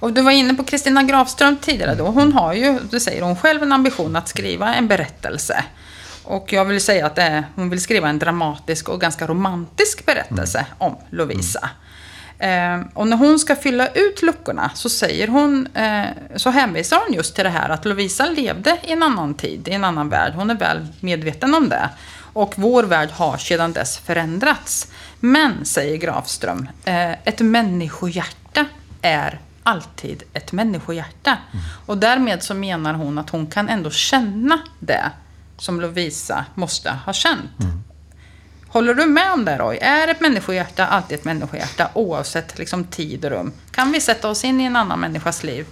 [0.00, 2.06] Och du var inne på Kristina Grafström tidigare då.
[2.06, 5.64] Hon har ju, det säger hon själv, en ambition att skriva en berättelse.
[6.28, 10.06] Och jag vill säga att det är, hon vill skriva en dramatisk och ganska romantisk
[10.06, 10.72] berättelse mm.
[10.78, 11.70] om Lovisa.
[12.38, 12.80] Mm.
[12.80, 16.06] Eh, och när hon ska fylla ut luckorna så säger hon, eh,
[16.36, 19.72] så hänvisar hon just till det här att Lovisa levde i en annan tid, i
[19.72, 20.32] en annan värld.
[20.34, 21.88] Hon är väl medveten om det.
[22.32, 24.92] Och vår värld har sedan dess förändrats.
[25.20, 28.64] Men, säger Grafström, eh, ett människohjärta
[29.02, 31.30] är alltid ett människohjärta.
[31.30, 31.64] Mm.
[31.86, 35.10] Och därmed så menar hon att hon kan ändå känna det
[35.58, 37.60] som Lovisa måste ha känt.
[37.60, 37.82] Mm.
[38.68, 39.76] Håller du med om det Roy?
[39.76, 43.52] Är ett människohjärta alltid ett människohjärta oavsett liksom, tid och rum?
[43.70, 45.66] Kan vi sätta oss in i en annan människas liv?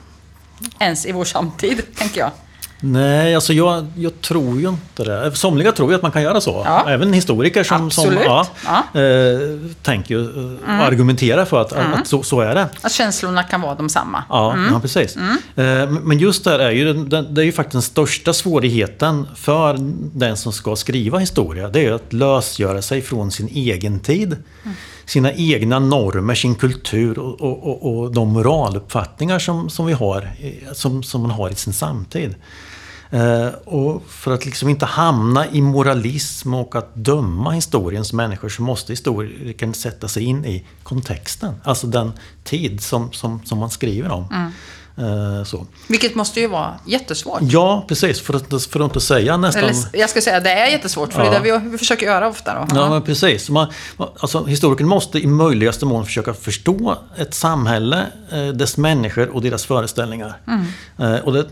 [0.79, 2.31] Ens i vår samtid, tänker jag.
[2.81, 5.37] Nej, alltså jag, jag tror ju inte det.
[5.37, 6.63] Somliga tror ju att man kan göra så.
[6.65, 6.91] Ja.
[6.91, 9.01] Även historiker som, som ja, ja.
[9.01, 9.39] Eh,
[9.83, 10.81] tänker ju, eh, mm.
[10.81, 11.93] argumenterar för att, mm.
[11.93, 12.69] att så, så, är det.
[12.83, 14.25] Att känslorna kan vara de samma.
[14.29, 14.73] Ja, mm.
[14.73, 15.17] ja precis.
[15.17, 15.37] Mm.
[15.57, 19.77] Eh, men just det är ju, det, det är ju faktiskt den största svårigheten för
[20.19, 21.69] den som ska skriva historia.
[21.69, 24.37] Det är att lösgöra sig från sin egen tid.
[24.65, 30.31] Mm sina egna normer, sin kultur och, och, och, de moraluppfattningar som, som vi har,
[30.73, 32.35] som, som man har i sin samtid.
[33.11, 38.63] Eh, och för att liksom inte hamna i moralism och att döma historiens människor så
[38.63, 41.55] måste historikern sätta sig in i kontexten.
[41.65, 42.13] Alltså den
[42.45, 44.29] tid som, som, som man skriver om.
[44.33, 44.53] Mm.
[44.99, 45.67] Eh, så.
[45.87, 47.39] Vilket måste ju vara jättesvårt.
[47.43, 48.21] Ja, precis.
[48.21, 49.65] För att, för att inte säga nästan...
[49.65, 51.31] Eller, jag ska säga det är jättesvårt, för ja.
[51.31, 52.55] det är det vi, vi försöker göra ofta.
[52.55, 52.67] Då.
[52.75, 53.51] Ja, men precis.
[53.51, 59.43] Man, alltså, historikern måste i möjligaste mån försöka förstå ett samhälle, eh, dess människor och
[59.43, 60.37] deras föreställningar.
[60.47, 61.21] Mm.
[61.25, 61.47] Och det,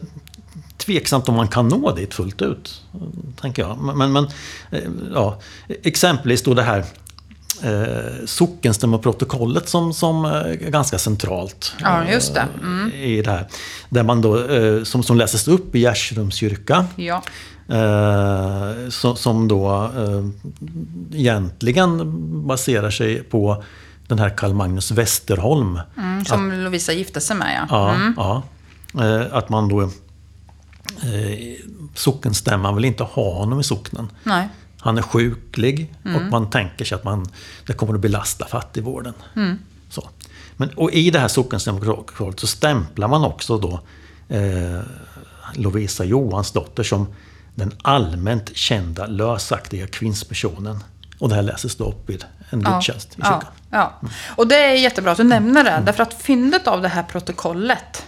[0.87, 2.83] tveksamt om man kan nå dit fullt ut,
[3.41, 3.79] tänker jag.
[3.79, 4.29] Men, men
[5.15, 5.41] ja,
[5.83, 6.85] exempelvis då det här
[7.63, 11.73] eh, sockenstämmoprotokollet som, som är ganska centralt.
[11.81, 12.47] Ja, just det.
[12.63, 12.93] Mm.
[12.93, 13.49] I det här.
[13.89, 16.87] Där man då, eh, som, som läses upp i Gärsrums kyrka.
[16.97, 17.23] Ja.
[17.69, 20.25] Eh, som, som då eh,
[21.21, 22.01] egentligen
[22.47, 23.65] baserar sig på
[24.09, 25.81] den här Karl Magnus Westerholm.
[25.99, 27.95] Mm, som att, Lovisa gifte sig med, ja.
[27.95, 28.15] Mm.
[28.17, 28.43] ja,
[28.93, 29.91] ja eh, att man då...
[31.03, 31.57] Eh,
[31.95, 34.11] sockenstämman vill inte ha honom i socknen.
[34.23, 34.49] Nej.
[34.79, 36.17] Han är sjuklig mm.
[36.17, 37.27] och man tänker sig att man,
[37.67, 39.15] det kommer att belasta fattigvården.
[39.37, 39.59] Mm.
[39.89, 40.09] Så.
[40.57, 43.81] Men, och i det här sockensdemokratiet så stämplar man också då
[44.29, 44.81] eh,
[45.55, 47.07] Lovisa Johansdotter som
[47.55, 50.85] den allmänt kända lösaktiga kvinnspersonen.
[51.19, 53.53] Och det här läses då upp vid en gudstjänst ja, i kyrkan.
[53.71, 54.09] Ja, ja.
[54.37, 55.85] Och det är jättebra att du nämner det, mm.
[55.85, 58.05] därför att fyndet av det här protokollet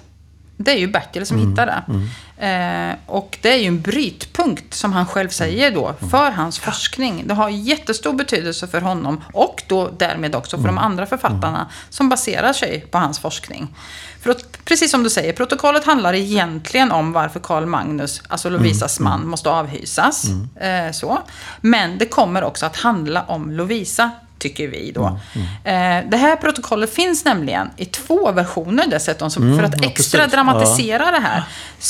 [0.57, 1.83] det är ju Bertil som mm, hittar det.
[1.89, 2.09] Mm.
[2.39, 6.11] Eh, och det är ju en brytpunkt, som han själv säger då, mm.
[6.11, 7.23] för hans forskning.
[7.27, 10.85] Det har jättestor betydelse för honom och då därmed också för de mm.
[10.85, 11.69] andra författarna mm.
[11.91, 13.75] som baserar sig på hans forskning.
[14.23, 19.01] För att, precis som du säger, protokollet handlar egentligen om varför Karl Magnus, alltså Lovisas
[19.01, 20.25] man, måste avhysas.
[20.61, 21.19] Eh, så.
[21.61, 25.07] Men det kommer också att handla om Lovisa tycker vi då.
[25.07, 25.19] Mm,
[25.65, 26.05] mm.
[26.05, 30.27] Eh, det här protokollet finns nämligen i två versioner dessutom, mm, för att extra ja,
[30.27, 31.11] dramatisera ja.
[31.11, 31.43] det här.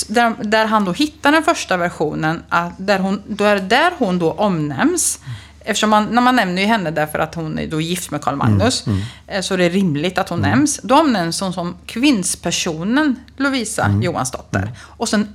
[0.09, 2.43] Där, där, han då hittar den första versionen,
[2.77, 5.21] där hon, där, där hon då omnämns
[5.67, 8.37] Eftersom man, när man nämner ju henne därför att hon är då gift med Karl
[8.37, 8.85] Magnus,
[9.27, 10.81] eh, så är det rimligt att hon nämns.
[10.83, 14.71] Då omnämns hon som kvinnspersonen Lovisa Johansdotter.
[14.81, 15.29] Och sen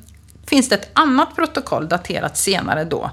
[0.46, 3.12] finns det ett annat protokoll daterat senare då,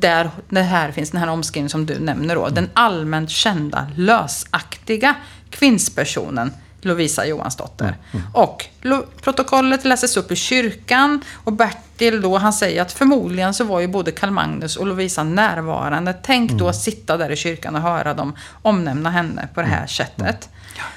[0.00, 2.48] där det här finns den här omskrivningen som du nämner då.
[2.48, 5.14] Den allmänt kända lösaktiga
[5.50, 7.96] kvinnspersonen Lovisa Johansdotter.
[8.32, 13.64] Och lo- protokollet läses upp i kyrkan och Bertil då, han säger att förmodligen så
[13.64, 16.14] var ju både Karl Magnus och Lovisa närvarande.
[16.22, 19.86] Tänk då att sitta där i kyrkan och höra dem omnämna henne på det här
[19.86, 20.48] sättet.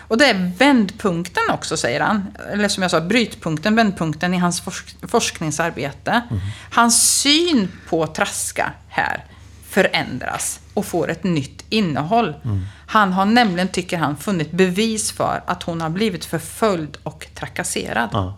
[0.08, 2.28] Och det är vändpunkten också, säger han.
[2.52, 6.22] Eller som jag sa, brytpunkten, vändpunkten i hans forsk- forskningsarbete.
[6.72, 9.26] Hans syn på Traska här
[9.70, 12.34] förändras och får ett nytt innehåll.
[12.88, 18.10] Han har nämligen, tycker han, funnit bevis för att hon har blivit förföljd och trakasserad.
[18.14, 18.38] Ja.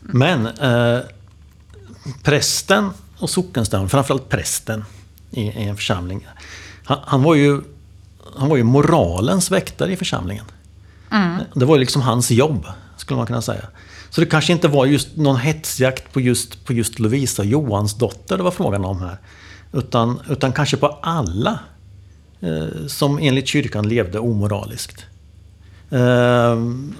[0.00, 1.00] Men eh,
[2.22, 4.84] prästen och sockenstammen, framförallt prästen
[5.30, 6.26] i, i en församling.
[6.84, 7.60] Han, han, var ju,
[8.36, 10.44] han var ju moralens väktare i församlingen.
[11.54, 12.66] Det var liksom hans jobb,
[12.96, 13.64] skulle man kunna säga.
[14.10, 18.42] Så det kanske inte var just någon hetsjakt på just, på just Lovisa Johansdotter det
[18.42, 19.18] var frågan om här.
[19.72, 21.58] Utan, utan kanske på alla
[22.40, 25.04] eh, som enligt kyrkan levde omoraliskt.
[25.90, 26.94] Ehm,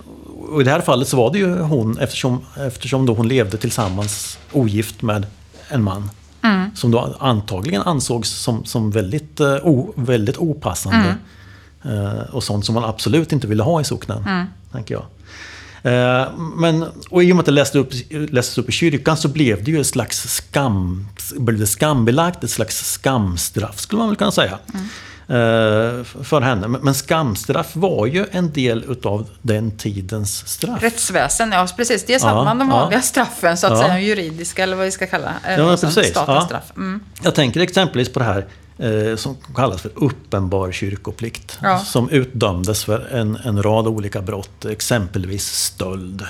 [0.48, 3.56] och I det här fallet så var det ju hon eftersom, eftersom då hon levde
[3.56, 5.26] tillsammans ogift med
[5.68, 6.10] en man.
[6.74, 11.16] Som då antagligen ansågs som, som väldigt, eh, o, väldigt opassande.
[11.84, 14.24] Eh, och sånt som man absolut inte ville ha i socknen.
[14.72, 15.04] Tänker jag.
[15.82, 17.92] Eh, Men, och i och med att det lästes upp,
[18.32, 21.06] lästes upp i kyrkan så blev det ju ett slags skam,
[21.38, 24.58] blev det skambelagt, ett slags skamstraff skulle man väl kunna säga.
[24.74, 24.80] eh,
[26.24, 26.68] För henne.
[26.68, 30.82] Men- skamstraff var ju en del utav den tidens straff.
[30.82, 32.06] Rättsväsen, ja precis.
[32.06, 32.76] Dels hade Ja, man de ja.
[32.76, 33.82] vanliga straffen, så att Ja.
[33.82, 36.10] säga, juridiska eller vad vi ska kalla eh, Ja, som precis.
[36.10, 36.46] statens Ja.
[36.46, 36.72] straff.
[36.76, 37.00] Mm.
[37.22, 38.46] Jag tänker exempelvis på det här
[38.78, 41.58] eh, som kallas för uppenbar kyrkoplikt.
[41.62, 41.78] Ja.
[41.78, 46.26] Som utdömdes för en, en rad olika brott, exempelvis stöld.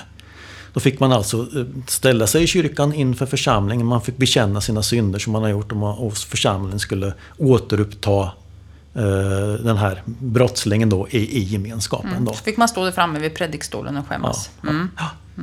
[0.73, 3.87] Då fick man alltså eh, ställa sig i kyrkan inför församlingen.
[3.87, 8.29] Man fick bekänna sina synder som man har gjort och församlingen skulle återuppta eh,
[9.65, 12.25] den här brottslingen då i, i gemenskapen.
[12.25, 12.33] Då.
[12.33, 14.51] Så fick man stå där framme vid predikstolen och skämmas.
[14.63, 14.91] Mm.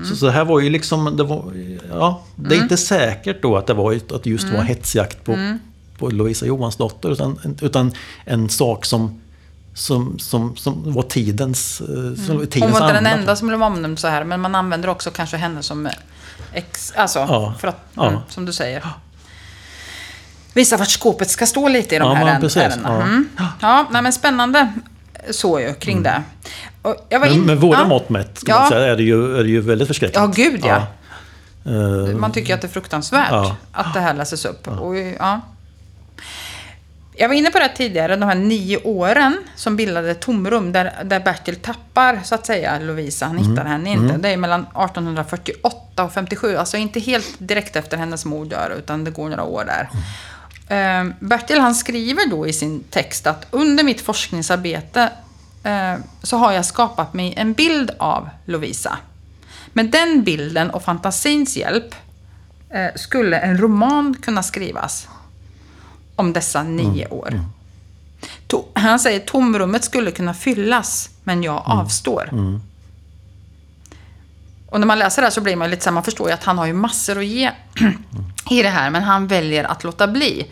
[0.06, 1.54] Så, så det här var ju liksom, det, var,
[1.90, 5.58] ja, det är inte säkert då att det var att just var hetsjakt på,
[5.98, 7.12] på Lovisa Johansdotter.
[7.12, 7.92] Utan, utan
[8.26, 9.22] en sak som,
[9.74, 13.48] som, som, som var tidens, eh, som var tidens Hon var inte den enda som
[13.48, 15.90] blev omnämnd så här, men man använder också kanske henne som
[16.54, 16.94] ex...
[16.96, 17.54] Alltså, Ja.
[17.60, 18.08] för att, Ja.
[18.08, 18.84] mm, som du säger.
[20.54, 22.58] Visa vart skåpet ska stå lite i de Ja, här men precis.
[22.58, 22.90] ärendena.
[22.96, 23.02] Ja.
[23.02, 23.30] Mm.
[23.62, 24.74] Ja, nej, men spännande
[25.32, 26.24] så ju kring det.
[26.82, 27.88] Och jag var Men in- med våra ja.
[27.88, 28.70] mått mätt ska Ja.
[28.70, 30.18] säga, är, det ju, är det ju väldigt förskräckligt.
[30.18, 30.88] Ja, gud ja.
[31.66, 33.56] Eh, Man tycker att det är fruktansvärt Ja.
[33.72, 34.68] att det här läses upp.
[34.68, 35.42] Och, ja.
[37.16, 40.94] Jag var inne på det tidigare, de här nio åren som bildade ett tomrum där,
[41.04, 43.26] där Bertil tappar, så att säga, Lovisa.
[43.26, 44.18] Han hittar henne inte.
[44.18, 49.04] Det är mellan 1848 och 57, alltså inte helt direkt efter hennes mord dör, utan
[49.04, 49.90] det går några år där.
[50.72, 55.10] Eh, Bertil han skriver då i sin text att under mitt forskningsarbete
[55.64, 58.98] eh, så har jag skapat mig en bild av Lovisa.
[59.74, 61.96] Med den bilden och fantasins hjälp
[62.70, 65.08] eh, skulle en roman kunna skrivas
[66.16, 67.42] om dessa nio år.
[68.48, 72.30] To- han säger tomrummet skulle kunna fyllas, men jag avstår.
[74.70, 76.34] Och när man läser det här så blir man lite så här, man förstår ju
[76.34, 77.52] att han har ju massor att ge
[78.52, 80.46] i det här, men han väljer att låta bli.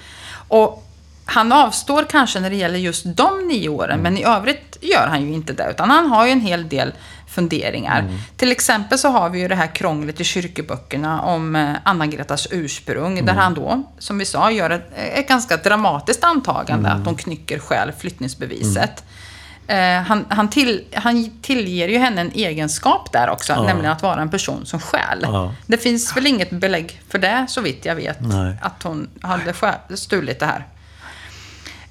[0.48, 0.86] Och
[1.26, 5.28] han avstår kanske när det gäller just de nio åren, men i övrigt gör han
[5.28, 6.94] ju inte det, utan han har ju en hel del
[7.28, 8.04] funderingar.
[8.38, 13.26] Till exempel så har vi ju det här krånglet i kyrkoböckerna om eh, Anna-Gretas ursprung,
[13.26, 17.60] där han då, som vi sa, gör ett, ett ganska dramatiskt antagande att hon knycker
[17.60, 19.04] själv flyttningsbeviset.
[19.70, 24.22] Eh, han, han, till, han tillger ju henne en egenskap där också, nämligen att vara
[24.22, 25.20] en person som stjäl.
[25.22, 25.54] Ja.
[25.68, 28.58] Det finns väl inget belägg för det, så vitt jag vet, Nej.
[28.62, 29.54] att hon hade
[29.96, 30.66] stulit det här.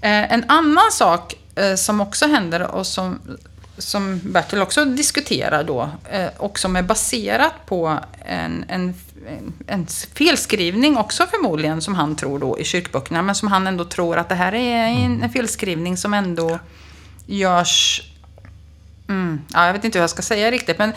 [0.01, 3.20] Eh, en annan sak eh, som också händer och som,
[3.79, 5.91] som Bertil också diskuterar då
[6.37, 8.95] och som är baserat på en, en,
[9.29, 13.85] en, en felskrivning också förmodligen som han tror då i kyrkböckerna men som han ändå
[13.85, 16.59] tror att det här är en, en felskrivning som ändå
[17.29, 18.03] görs...
[19.09, 20.93] Mm, ja, jag vet inte hur jag ska säga riktigt men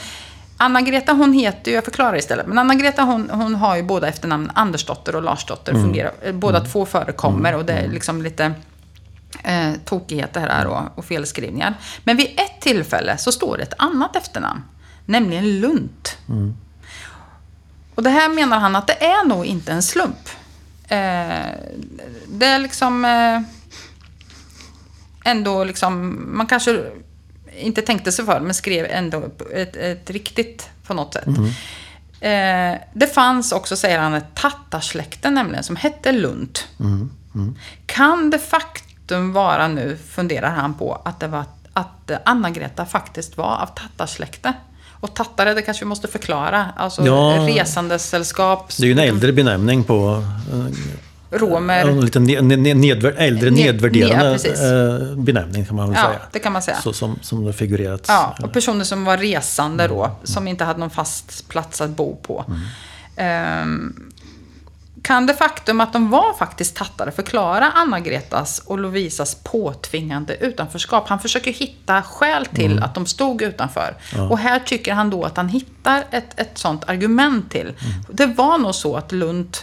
[0.58, 4.52] Anna-Greta hon heter ju, jag förklarar istället, men Anna-Greta hon, hon har ju båda efternamn
[4.56, 5.74] Andersdotter och Larsdotter.
[5.74, 8.54] Fungerar, eh, båda två förekommer och det är liksom lite
[9.44, 11.74] eh, tokigheter här och, och felskrivningar.
[12.04, 14.62] Men vid ett tillfälle så står det ett annat efternamn,
[15.06, 16.18] nämligen Lunt.
[17.96, 20.30] Och det här menar han att det är nog inte en slump.
[20.88, 21.52] Eh,
[22.28, 23.06] det är liksom...
[23.06, 23.61] Eh,
[25.26, 26.84] ändå liksom, man kanske
[27.60, 31.28] inte tänkte sig för, men skrev ändå ett, ett riktigt på något sätt.
[32.22, 36.60] Eh, det fanns också, säger han, ett tattarsläkte nämligen som hette Lund.
[37.86, 43.58] Kan det faktum vara nu, funderar han på, att det var att Anna-Greta faktiskt var
[43.62, 44.54] av tattarsläkte?
[44.90, 46.66] Och tattare, det kanske vi måste förklara.
[46.78, 47.48] Alltså Ja.
[47.50, 50.24] resandesällskap, Det är ju en äldre benämning på
[51.32, 51.86] romer.
[51.88, 56.08] en lite ned, ned, nedvär, äldre Ned- nedvärderande ja, eh, benämning kan man väl Ja,
[56.08, 56.20] säga.
[56.32, 56.78] det kan man säga.
[56.82, 58.06] Så som, som det figurerat.
[58.08, 62.16] Ja, och personer som var resande då, som inte hade någon fast plats att bo
[62.16, 62.46] på.
[63.16, 64.12] Ehm,
[65.04, 71.08] kan det faktum att de var faktiskt tattare förklara Anna-Gretas och Lovisas påtvingande utanförskap?
[71.10, 73.96] Han försöker hitta skäl till att de stod utanför.
[74.30, 77.74] Och här tycker han då att han hittar ett, ett sånt argument till.
[78.10, 79.58] Det var nog så att Lund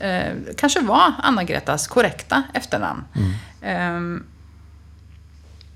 [0.00, 3.04] eh, kanske var Anna-Gretas korrekta efternamn.
[3.62, 4.24] Ehm,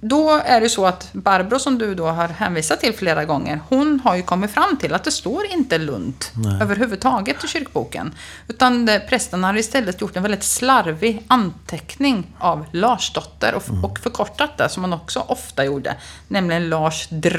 [0.06, 4.00] då är det så att Barbro som du då har hänvisat till flera gånger, hon
[4.04, 6.14] har ju kommit fram till att det står inte Lund
[6.62, 8.14] överhuvudtaget i kyrkboken.
[8.48, 14.68] Utan prästen har istället gjort en väldigt slarvig anteckning av Larsdotter och, och förkortat det
[14.68, 15.94] som man också ofta gjorde,
[16.28, 17.38] nämligen Lars Dr,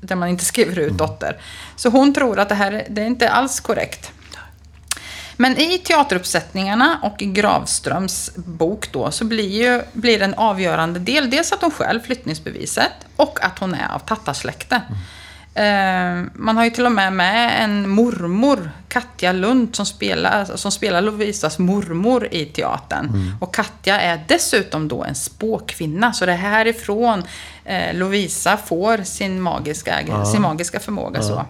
[0.00, 1.36] där man inte skriver ut dotter.
[1.76, 4.12] Så hon tror att det här är- det är inte alls korrekt.
[5.40, 11.30] Men i teateruppsättningarna och i Gravströms bok då så blir, ju, blir en avgörande del
[11.30, 14.82] dels att hon själv flyttningsbeviset och att hon är av tattarsläkte.
[15.54, 20.72] Eh, man har ju till och med med en mormor, Katja Lund, som spelar, som
[20.72, 23.36] spelar Lovisas mormor i teatern.
[23.40, 27.22] Och Katja är dessutom då en spåkvinna, så det är härifrån
[27.64, 31.22] eh, Lovisa får sin magiska, sin magiska förmåga.
[31.22, 31.46] Så.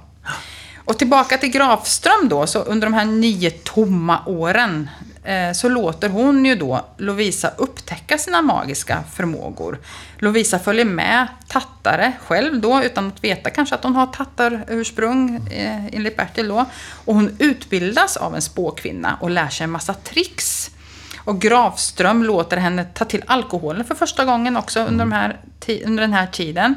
[0.88, 4.90] Och tillbaka till Grafström då, så under de här nio tomma åren
[5.24, 9.78] eh, så låter hon ju då Lovisa upptäcka sina magiska förmågor.
[10.18, 15.86] Lovisa följer med tattare själv då, utan att veta kanske att hon har tattarursprung, eh,
[15.86, 16.64] enligt Bertil då.
[17.04, 20.70] Och hon utbildas av en spåkvinna och lär sig en massa tricks.
[21.18, 25.40] Och Grafström låter henne ta till alkoholen för första gången också under, de här,
[25.86, 26.74] under den här tiden.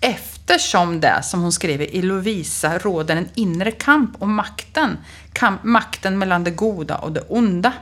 [0.00, 4.96] Eftersom det, som hon skriver, i Lovisa råder en inre kamp om makten.
[5.32, 7.72] Kamp, makten mellan det goda och det onda.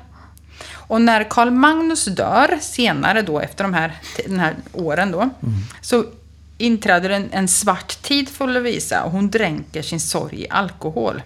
[0.72, 3.92] Och när Karl Magnus dör, senare då, efter de här,
[4.26, 5.30] den här åren då,
[5.80, 6.04] så
[6.58, 11.22] inträder en, en svart tid för Lovisa och hon dränker sin sorg i alkohol.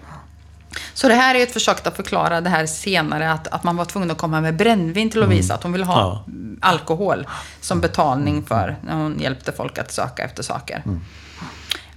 [0.94, 3.84] Så det här är ett försök att förklara det här senare, att, att man var
[3.84, 6.24] tvungen att komma med brännvin till Lovisa, att hon ville ha Ja.
[6.60, 7.26] alkohol
[7.60, 10.82] som betalning för när hon hjälpte folk att söka efter saker.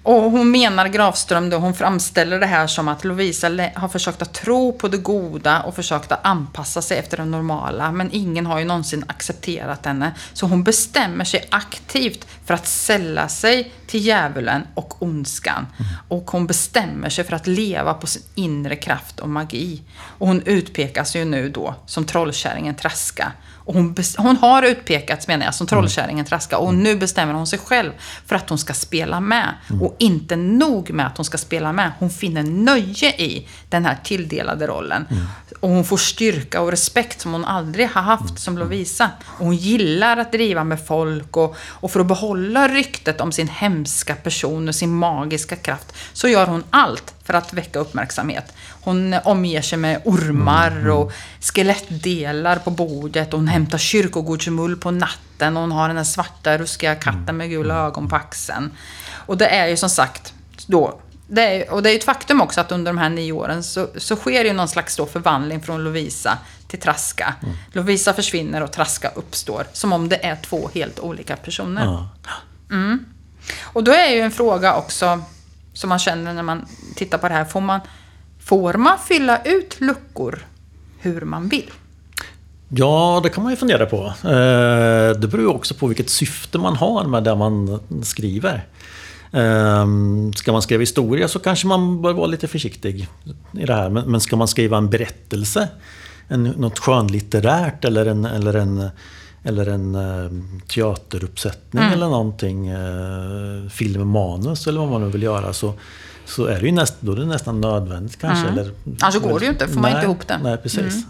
[0.03, 4.33] Och hon menar Grafström då, hon framställer det här som att Lovisa har försökt att
[4.33, 7.91] tro på det goda och försökt att anpassa sig efter det normala.
[7.91, 10.13] Men ingen har ju någonsin accepterat henne.
[10.33, 15.67] Så hon bestämmer sig aktivt för att sälla sig till djävulen och ondskan.
[16.07, 19.81] Och hon bestämmer sig för att leva på sin inre kraft och magi.
[20.17, 23.31] Och hon utpekas ju nu då som trollkärringen Traska.
[23.65, 27.59] Och hon, hon har utpekats menar jag som trollkärringen Traska och nu bestämmer hon sig
[27.59, 27.91] själv
[28.25, 29.53] för att hon ska spela med.
[29.81, 33.97] Och inte nog med att hon ska spela med, hon finner nöje i den här
[34.03, 35.05] tilldelade rollen.
[35.59, 39.09] Och hon får styrka och respekt som hon aldrig har haft som Lovisa.
[39.25, 43.47] Och hon gillar att driva med folk och, och för att behålla ryktet om sin
[43.47, 48.53] hemska person och sin magiska kraft så gör hon allt för att väcka uppmärksamhet.
[48.81, 53.33] Hon omger sig med ormar och skelettdelar på bordet.
[53.33, 55.57] Och hon hämtar kyrkogårdsmull på natten.
[55.57, 58.71] Och hon har den här svarta ruskiga katten med gula ögon på axeln.
[59.25, 60.33] Och det är ju som sagt
[60.67, 63.63] då det är, och det är ett faktum också att under de här nio åren
[63.63, 67.33] så, så sker ju någon slags förvandling från Lovisa till Traska.
[67.71, 69.67] Lovisa försvinner och Traska uppstår.
[69.73, 71.83] Som om det är två helt olika personer.
[71.85, 72.09] Ja.
[73.63, 75.21] Och då är ju en fråga också,
[75.73, 76.65] som man känner när man
[76.95, 77.45] tittar på det här.
[77.45, 77.79] Får man,
[78.39, 80.45] får man fylla ut luckor
[80.99, 81.71] hur man vill?
[82.75, 84.05] Ja, det kan man ju fundera på.
[84.23, 88.65] Eh, det beror ju också på vilket syfte man har med det man skriver.
[89.31, 89.87] Eh,
[90.35, 93.07] ska man skriva historia så kanske man bör vara lite försiktig
[93.51, 93.89] i det här.
[93.89, 95.69] Men men ska man skriva en berättelse,
[96.27, 98.89] en, något skönlitterärt eller en, eller en,
[99.43, 100.31] eller en eh,
[100.67, 105.73] teateruppsättning eller någonting, eh, filmmanus eller vad man nu vill göra så,
[106.25, 108.47] så är det ju näst, då är det nästan nödvändigt kanske.
[108.47, 108.71] Eller,
[109.01, 110.39] Annars går det ju inte, får man nej, inte ihop det.
[110.43, 111.05] Nej, precis.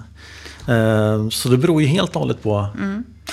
[0.68, 2.68] Eh, Så det beror ju helt och hållet på...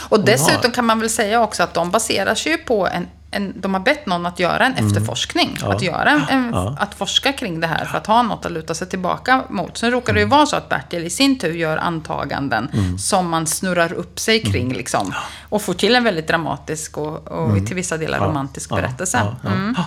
[0.08, 3.60] Och dessutom kan man väl säga också att de baserar sig ju på en en,
[3.60, 5.56] de har bett någon att göra en efterforskning.
[5.60, 5.70] Mm.
[5.76, 6.76] Att, göra en, en, Ja.
[6.78, 9.76] att forska kring det här för att ha något att luta sig tillbaka mot.
[9.78, 10.30] Sen råkar det Mm.
[10.30, 12.68] ju vara så att Bertil i sin tur gör antaganden
[12.98, 14.52] som man snurrar upp sig Mm.
[14.52, 14.72] kring.
[14.72, 15.12] Liksom,
[15.48, 19.18] och får till en väldigt dramatisk och, och till vissa delar romantisk berättelse.
[19.18, 19.32] Mm.
[19.42, 19.74] Ja, Mm.
[19.76, 19.84] ja.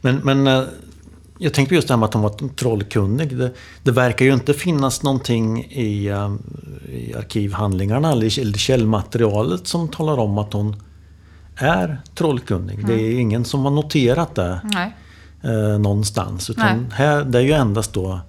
[0.00, 0.62] Men, men eh,
[1.38, 3.36] jag tänkte just det här med att hon var trollkunnig.
[3.38, 6.34] Det, det verkar ju inte finnas någonting i, eh,
[6.88, 10.76] i arkivhandlingarna eller i eller källmaterialet som talar om att hon
[11.56, 12.86] är trollkunnig.
[12.86, 13.04] Det Mm.
[13.06, 14.60] är ingen som har noterat det
[15.42, 16.50] eh, någonstans.
[16.50, 16.86] Utan Nej.
[16.92, 18.20] här, det är ju endast då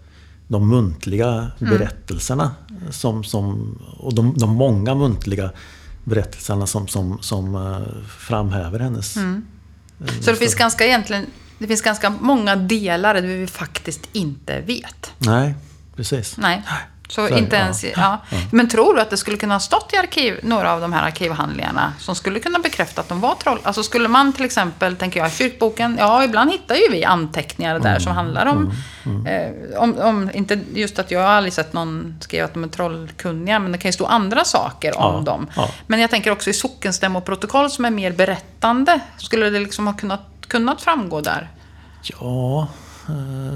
[0.47, 1.27] de muntliga
[1.61, 1.77] Mm.
[1.77, 2.51] berättelserna
[2.91, 5.51] som, som, och de, de många muntliga
[6.03, 9.45] berättelserna som, som, som eh, framhäver hennes Mm.
[10.21, 11.25] Så det finns, ganska egentligen,
[11.59, 15.11] det finns ganska många delar där vi faktiskt inte vet.
[15.17, 15.55] Nej,
[15.95, 16.37] precis.
[16.37, 16.63] Nej.
[17.09, 17.61] Så det, inte ja.
[17.61, 18.17] ens, ja.
[18.51, 21.03] Men tror du att det skulle kunna ha stått i arkiv, några av de här
[21.03, 23.59] arkivhandlingarna som skulle kunna bekräfta att de var troll?
[23.63, 27.99] Alltså skulle man till exempel, tänker jag, kyrkboken, ja ibland hittar ju vi anteckningar där
[27.99, 28.71] som handlar om,
[29.25, 32.67] Eh, om, om, inte just att jag har aldrig sett någon skriva att de är
[32.67, 35.47] trollkunniga, men det kan ju stå andra saker om Ja, dem.
[35.55, 35.69] ja.
[35.87, 40.21] Men jag tänker också i sockenstämmoprotokoll som är mer berättande, skulle det liksom ha kunnat,
[40.47, 41.49] kunnat framgå där?
[42.01, 42.67] Ja,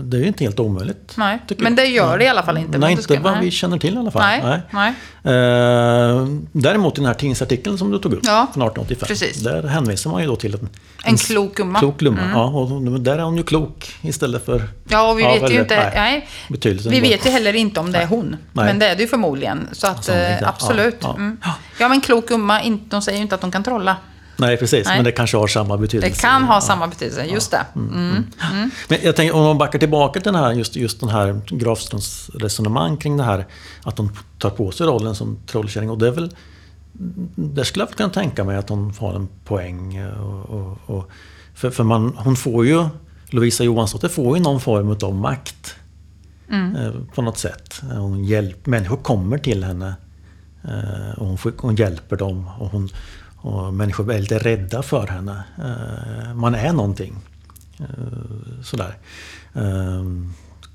[0.04, 1.14] det är ju inte helt omöjligt.
[1.18, 2.78] Nej, men det gör det i alla fall inte.
[2.78, 3.46] Nej, inte vad nej.
[3.46, 4.22] vi känner till i alla fall.
[4.44, 4.94] Nej, nej.
[5.24, 9.08] Eh, däremot i den här tidningsartikeln som du tog upp Ja, från 1885.
[9.08, 9.44] precis.
[9.44, 10.70] Där hänvisar man ju då till en,
[11.04, 11.70] En klok gumma.
[11.70, 11.80] Mm.
[11.80, 12.32] Klok gumma.
[12.34, 14.64] Ja, och där är hon ju klok istället för...
[14.88, 15.92] Ja, och vi Ja, vet ju eller- inte...
[15.96, 18.36] nej, Nej, vi vet ju heller inte om det är hon.
[18.54, 18.66] Nej.
[18.66, 19.68] Men det är det ju förmodligen.
[19.72, 20.48] Så att, eh, ja.
[20.48, 20.98] absolut.
[21.02, 21.38] Ja, mm.
[21.80, 23.98] ja men klok gumma, de säger ju inte att de kan trolla.
[24.42, 24.88] Nej, precis.
[24.88, 24.98] Nej.
[24.98, 26.22] Men det kanske har samma Det betydelse.
[26.22, 27.66] kan ha samma betydelse, just det.
[27.76, 28.24] Mm.
[28.90, 32.30] Men jag tänker, om man backar tillbaka till den här, just, just den här Grafströms
[32.34, 33.46] resonemang kring det här
[33.84, 35.90] att hon tar på sig rollen som trollkärring.
[35.90, 36.36] Och det är väl...
[37.36, 40.06] Där skulle jag kunna tänka mig att hon har en poäng.
[40.06, 41.10] Och, och, och,
[41.56, 42.86] för för man, hon får ju...
[43.30, 45.76] Lovisa Johansdotter får ju någon form av makt.
[46.52, 47.82] Eh, på något sätt.
[47.82, 49.96] Hon hjälp, människor kommer till henne.
[50.64, 52.50] Eh, och hon, hon hjälper dem.
[52.60, 52.90] Och, hon,
[53.42, 55.44] och människor är lite rädda för henne.
[55.58, 57.16] Eh, man är någonting.
[57.80, 57.86] Eh,
[58.64, 58.98] sådär.
[59.54, 60.04] Eh,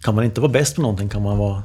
[0.01, 1.63] kan man inte vara bäst på någonting kan man vara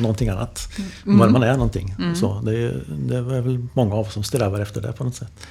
[0.00, 0.68] någonting annat.
[1.04, 1.94] Men man är någonting.
[2.14, 5.46] Så det, det är väl många av oss som strävar efter det på något sätt.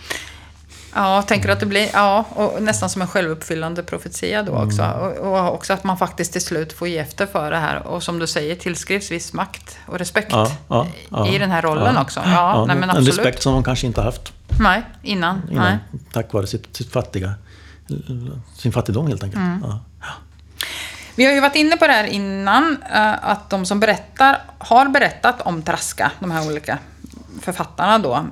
[0.95, 1.89] Ja, tänker att det blir...
[1.93, 4.81] Ja, och nästan som en självuppfyllande profetia då också.
[4.81, 4.99] Mm.
[4.99, 7.87] Och, och också att man faktiskt till slut får ge efter för det här.
[7.87, 11.61] Och som du säger, tillskrivs viss makt och respekt Ja, ja, ja, i den här
[11.61, 12.21] rollen också.
[12.25, 13.17] Ja, nej, men en absolut.
[13.17, 15.41] respekt som hon kanske inte haft Nej, innan.
[15.51, 15.65] innan.
[15.65, 15.77] Nej.
[16.13, 17.33] Tack vare sitt, sitt fattiga,
[18.57, 19.41] sin fattigdom helt enkelt.
[19.41, 19.63] Mm.
[21.15, 24.87] Vi har ju varit inne på det här innan, eh, att de som berättar, har
[24.89, 26.77] berättat om Traska, de här olika
[27.41, 28.25] författarna då,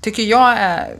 [0.00, 0.96] tycker jag är...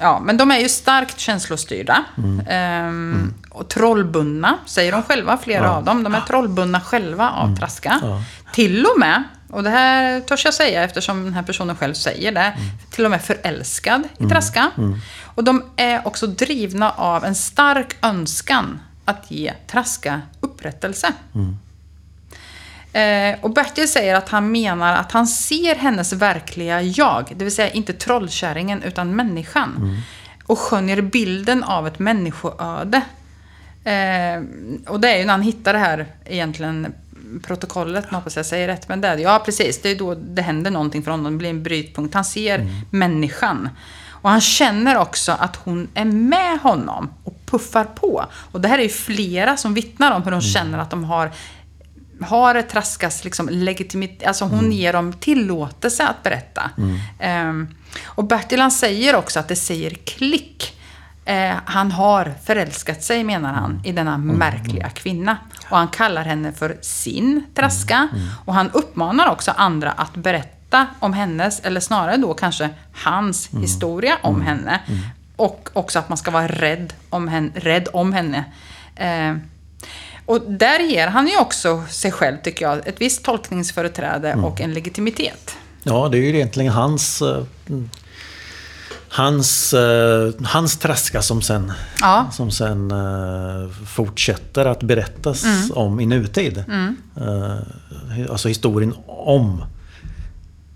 [0.00, 2.04] Ja, men de är ju starkt känslostyrda.
[2.48, 5.70] Ehm, Och trollbundna, säger de själva, flera Ja.
[5.70, 6.02] av dem.
[6.02, 7.98] De är trollbundna själva av Traska.
[8.02, 8.22] Ja.
[8.52, 12.32] Till och med, och det här törs jag säga eftersom den här personen själv säger
[12.32, 12.52] det,
[12.90, 14.70] till och med förälskad i Traska.
[15.24, 21.12] Och de är också drivna av en stark önskan att ge Traska upprättelse.
[22.94, 27.54] Eh, och Bertil säger att han menar att han ser hennes verkliga jag, det vill
[27.54, 30.02] säga inte trollkärringen utan människan.
[30.46, 33.02] Och skönjer bilden av ett människoöde.
[33.84, 34.42] Eh,
[34.86, 36.94] och det är ju när han hittar det här egentligen
[37.42, 39.18] protokollet, man hoppas jag säger rätt, men det är.
[39.18, 39.82] Ja, precis.
[39.82, 42.14] Det är då det händer någonting för honom, det blir en brytpunkt.
[42.14, 43.68] Han ser människan.
[44.24, 48.24] Och han känner också att hon är med honom och puffar på.
[48.52, 51.32] Och det här är ju flera som vittnar om hur de känner att de har
[52.20, 56.70] har Traskas liksom legitimitet, alltså hon ger dem tillåtelse att berätta.
[57.18, 57.68] Ehm,
[58.04, 60.80] och Bertil han säger också att det säger klick.
[61.24, 65.36] Eh, han har förälskat sig, menar han, i denna märkliga kvinna.
[65.68, 68.08] Och han kallar henne för sin Traska.
[68.44, 74.18] Och han uppmanar också andra att berätta om hennes, eller snarare då kanske hans historia
[74.22, 74.80] om henne.
[75.36, 77.50] Och också att man ska vara rädd om henne.
[77.54, 78.44] Rädd om henne.
[78.96, 79.36] Eh,
[80.26, 84.72] och där ger han ju också sig själv, tycker jag, ett visst tolkningsföreträde och en
[84.74, 85.56] legitimitet.
[85.82, 87.22] Ja, det är ju egentligen hans...
[87.22, 87.44] eh,
[89.08, 92.26] Hans, eh, hans traska som sen, Ja.
[92.32, 95.70] som sen eh, fortsätter att berättas Mm.
[95.74, 96.64] om i nutid.
[97.16, 99.64] Eh, alltså historien om.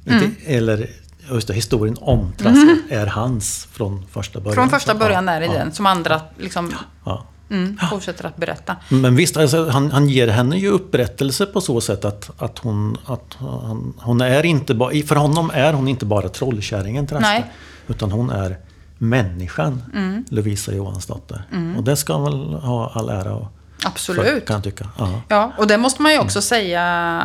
[0.07, 0.25] Mm.
[0.25, 0.91] Inte, eller
[1.33, 4.55] just det, historien om Traska är hans från första början.
[4.55, 6.75] Från första början ja, är det ja, den, som andra liksom,
[7.05, 7.25] Ja.
[7.51, 8.77] Mm, fortsätter att berätta.
[8.89, 12.97] Men visst, alltså, han, han ger henne ju upprättelse på så sätt att, att, hon,
[13.07, 15.03] att han, hon är inte bara...
[15.07, 17.29] För honom är hon inte bara trollkärringen Traska.
[17.29, 17.53] Nej.
[17.89, 18.59] Utan hon är
[18.99, 20.25] människan Mm.
[20.29, 21.43] Lovisa Johansdotter.
[21.77, 23.53] Och det ska han väl ha all ära och
[23.85, 24.47] Absolut.
[24.47, 24.89] kan jag tycka.
[24.99, 25.21] Ja.
[25.29, 27.23] Ja, och det måste man ju också säga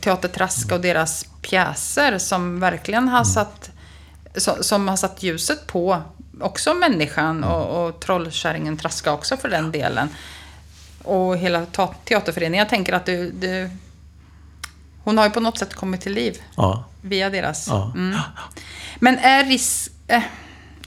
[0.00, 3.70] Teater Traska och deras pjäser som verkligen har satt,
[4.36, 6.02] som, som har satt ljuset på
[6.42, 10.08] också människan och, och trollkärringen Traska också för den delen.
[11.04, 11.66] Och hela
[12.04, 12.58] teaterföreningen.
[12.58, 13.70] Jag tänker att du, du,
[15.04, 16.84] hon har ju på något sätt kommit till liv Ja.
[17.00, 17.68] via deras.
[17.68, 17.92] Ja.
[17.94, 18.18] Mm.
[18.96, 20.22] Men är, ris eh,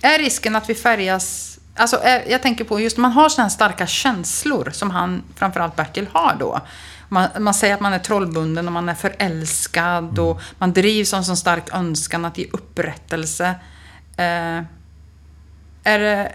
[0.01, 1.59] är risken att vi färgas...
[1.75, 5.75] Alltså, är, jag tänker på just man har sådana här starka känslor som han, framförallt
[5.75, 6.61] Bertil, har då.
[7.09, 11.17] Man, man säger att man är trollbunden och man är förälskad och man drivs av
[11.17, 13.55] en sån stark önskan att ge upprättelse.
[14.17, 14.61] Eh,
[15.85, 16.31] är,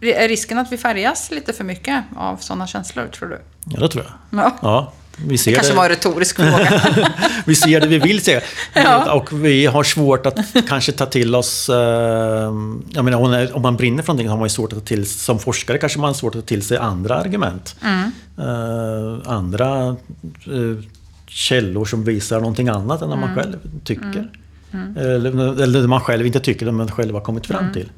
[0.00, 3.38] det- är risken att vi färgas lite för mycket av sådana känslor, tror du?
[3.66, 4.40] ja, det tror jag.
[4.44, 4.56] Ja.
[4.62, 4.92] Ja,
[5.28, 5.76] vi ser Det kanske det.
[5.76, 6.82] var en retorisk fråga.
[7.46, 8.40] vi ser det vi vill se.
[8.74, 9.12] Ja.
[9.12, 10.38] Och vi har svårt att
[10.68, 11.68] kanske ta till oss...
[11.68, 11.76] Eh,
[12.90, 15.38] jag menar, om man- brinner för någonting har man ju svårt att ta till Som
[15.38, 17.76] forskare kanske man har svårt att ta till sig andra argument.
[17.82, 18.10] Mm.
[18.38, 20.84] Eh, andra eh,
[21.26, 23.30] källor som visar någonting annat än vad Mm.
[23.30, 24.30] man själv tycker.
[24.96, 27.58] Eller, eller det man själv inte tycker, men man själv har kommit Mm.
[27.62, 27.90] fram till.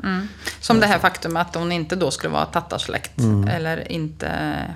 [0.61, 3.49] Som det här faktum att hon inte då skulle vara tattarsläkt Mm.
[3.49, 4.29] eller inte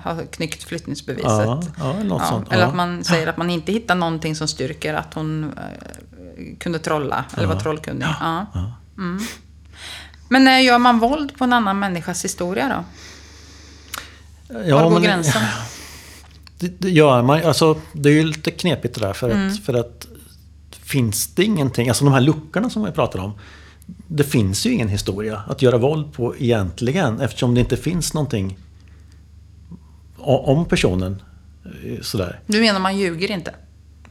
[0.03, 1.25] ha knyckt flyttningsbeviset.
[1.29, 2.43] Ja, ja, eller Ja.
[2.49, 6.79] Eller att man säger att man inte hittar någonting som styrker att hon eh, kunde
[6.79, 8.07] trolla eller var trollkunnig.
[8.97, 9.19] Mm.
[10.29, 12.83] Men när gör man våld på en annan människas historia då?
[14.65, 15.41] Ja, Var går men- gränsen?
[16.59, 19.47] Det, det gör man alltså, Det är ju lite knepigt det där för Mm.
[19.47, 20.05] att, för att
[20.91, 23.31] finns det ingenting, alltså de här luckorna som vi pratar om.
[24.07, 28.57] Det finns ju ingen historia att göra våld på egentligen eftersom det inte finns någonting
[30.17, 31.21] om personen.
[31.85, 32.39] eh, Sådär.
[32.47, 33.55] Du menar man ljuger inte?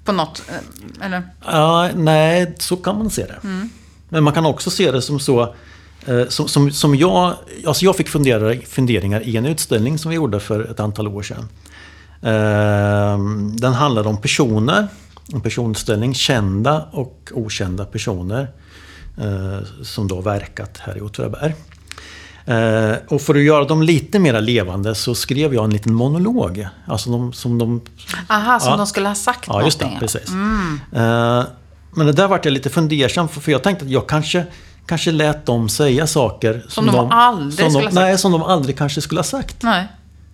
[0.05, 0.43] På något?
[0.49, 1.23] eh, Eller?
[1.45, 3.39] Ja, nej, så kan man se det.
[3.45, 3.71] Mm.
[4.09, 5.55] Men man kan också se det som så
[6.07, 7.35] eh, som, som, som jag,
[7.67, 11.23] alltså jag fick fundera, funderingar i en utställning som vi gjorde för ett antal år
[11.23, 11.49] sedan.
[13.57, 14.89] Den handlade om personer,
[15.41, 18.51] personställning, kända och okända personer
[19.19, 21.55] eh, som då verkat här i Åtvidaberg.
[22.47, 26.69] Eh, Och för att göra dem lite mer levande så skrev jag en liten monolog.
[26.87, 27.81] Alltså de, som de
[28.29, 28.77] Aha, som Ja.
[28.77, 29.97] de skulle ha sagt Ja, just det.
[30.01, 30.29] Precis.
[30.93, 31.45] Eh,
[31.95, 34.45] Men det där vart jag lite fundersam för, för jag tänkte att jag kanske,
[34.87, 37.95] kanske lät dem säga saker Som de aldrig som de, skulle ha sagt.
[37.95, 39.63] Nej, som de aldrig kanske skulle ha sagt.
[39.63, 39.87] Nej,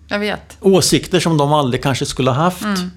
[0.07, 0.57] jag vet.
[0.61, 2.61] Åsikter som de aldrig kanske skulle ha haft.
[2.63, 2.91] Mm.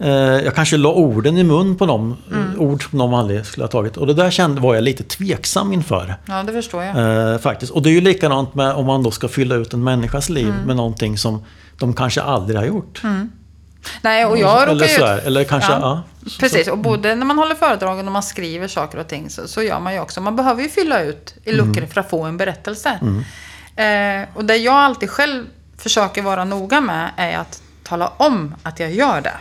[0.00, 0.08] Eh,
[0.44, 2.60] Jag kanske la orden i mun på dem, Mm.
[2.60, 3.96] ord som de aldrig skulle ha tagit.
[3.96, 6.14] Och det där kände, var jag lite tveksam inför.
[6.26, 7.32] Ja, det förstår jag.
[7.32, 7.72] Eh, faktiskt.
[7.72, 10.48] Och det är ju likadant med om man då ska fylla ut en människas liv
[10.48, 10.60] Mm.
[10.66, 11.44] med någonting som
[11.78, 13.02] de kanske aldrig har gjort.
[14.02, 14.94] Nej, och jag eller råkar ju...
[14.98, 16.02] så här, eller kanske, ja.
[16.40, 19.48] Precis, och både när man håller föredrag och när man skriver saker och ting så,
[19.48, 20.20] så gör man ju också.
[20.20, 22.90] Man behöver ju fylla ut i luckor för att få en berättelse.
[23.76, 25.44] Eh, och det jag alltid själv
[25.78, 29.34] försöker vara noga med är att tala om att jag gör det.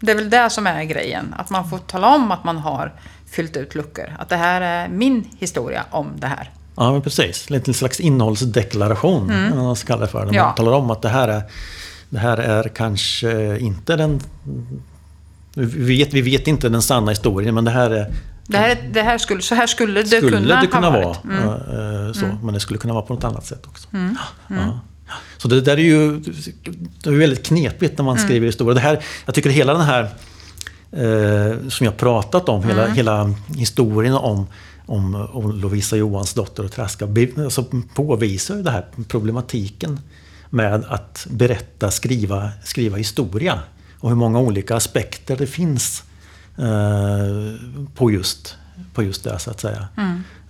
[0.00, 1.34] Det är väl det som är grejen.
[1.38, 2.92] Att man får tala om att man har
[3.30, 4.16] fyllt ut luckor.
[4.18, 6.50] Att det här är min historia om det här.
[6.76, 7.50] Ja, men precis.
[7.50, 10.22] Lite en slags innehållsdeklaration, vad man ska kalla det för.
[10.22, 10.34] Mm.
[10.34, 10.44] Ja.
[10.44, 11.42] man talar om att det här är,
[12.08, 14.20] det här är kanske inte den...
[15.54, 18.14] Vi vet, vi vet inte den sanna historien, men det här är...
[18.46, 21.06] Det här, det här skulle, så här skulle det skulle kunna, det kunna ha vara.
[21.06, 21.24] varit.
[21.24, 21.48] Mm.
[22.06, 23.88] eh, Så, Men det skulle kunna vara på något annat sätt också.
[24.48, 24.80] Ja.
[25.38, 26.20] Så det där är ju
[27.02, 28.26] det är väldigt knepigt när man Mm.
[28.28, 28.74] skriver historia.
[28.74, 30.02] Det här, jag tycker hela den här
[30.92, 32.96] eh, som jag pratat om, hela, Mm.
[32.96, 34.46] hela historien om,
[34.86, 40.00] om, om Lovisa Johansdotter och Traska alltså påvisar ju den här problematiken
[40.50, 43.58] med att berätta, skriva, skriva historia.
[44.00, 46.02] Och hur många olika aspekter det finns
[46.58, 47.54] eh,
[47.94, 48.54] på, just,
[48.94, 49.88] på just det så att säga.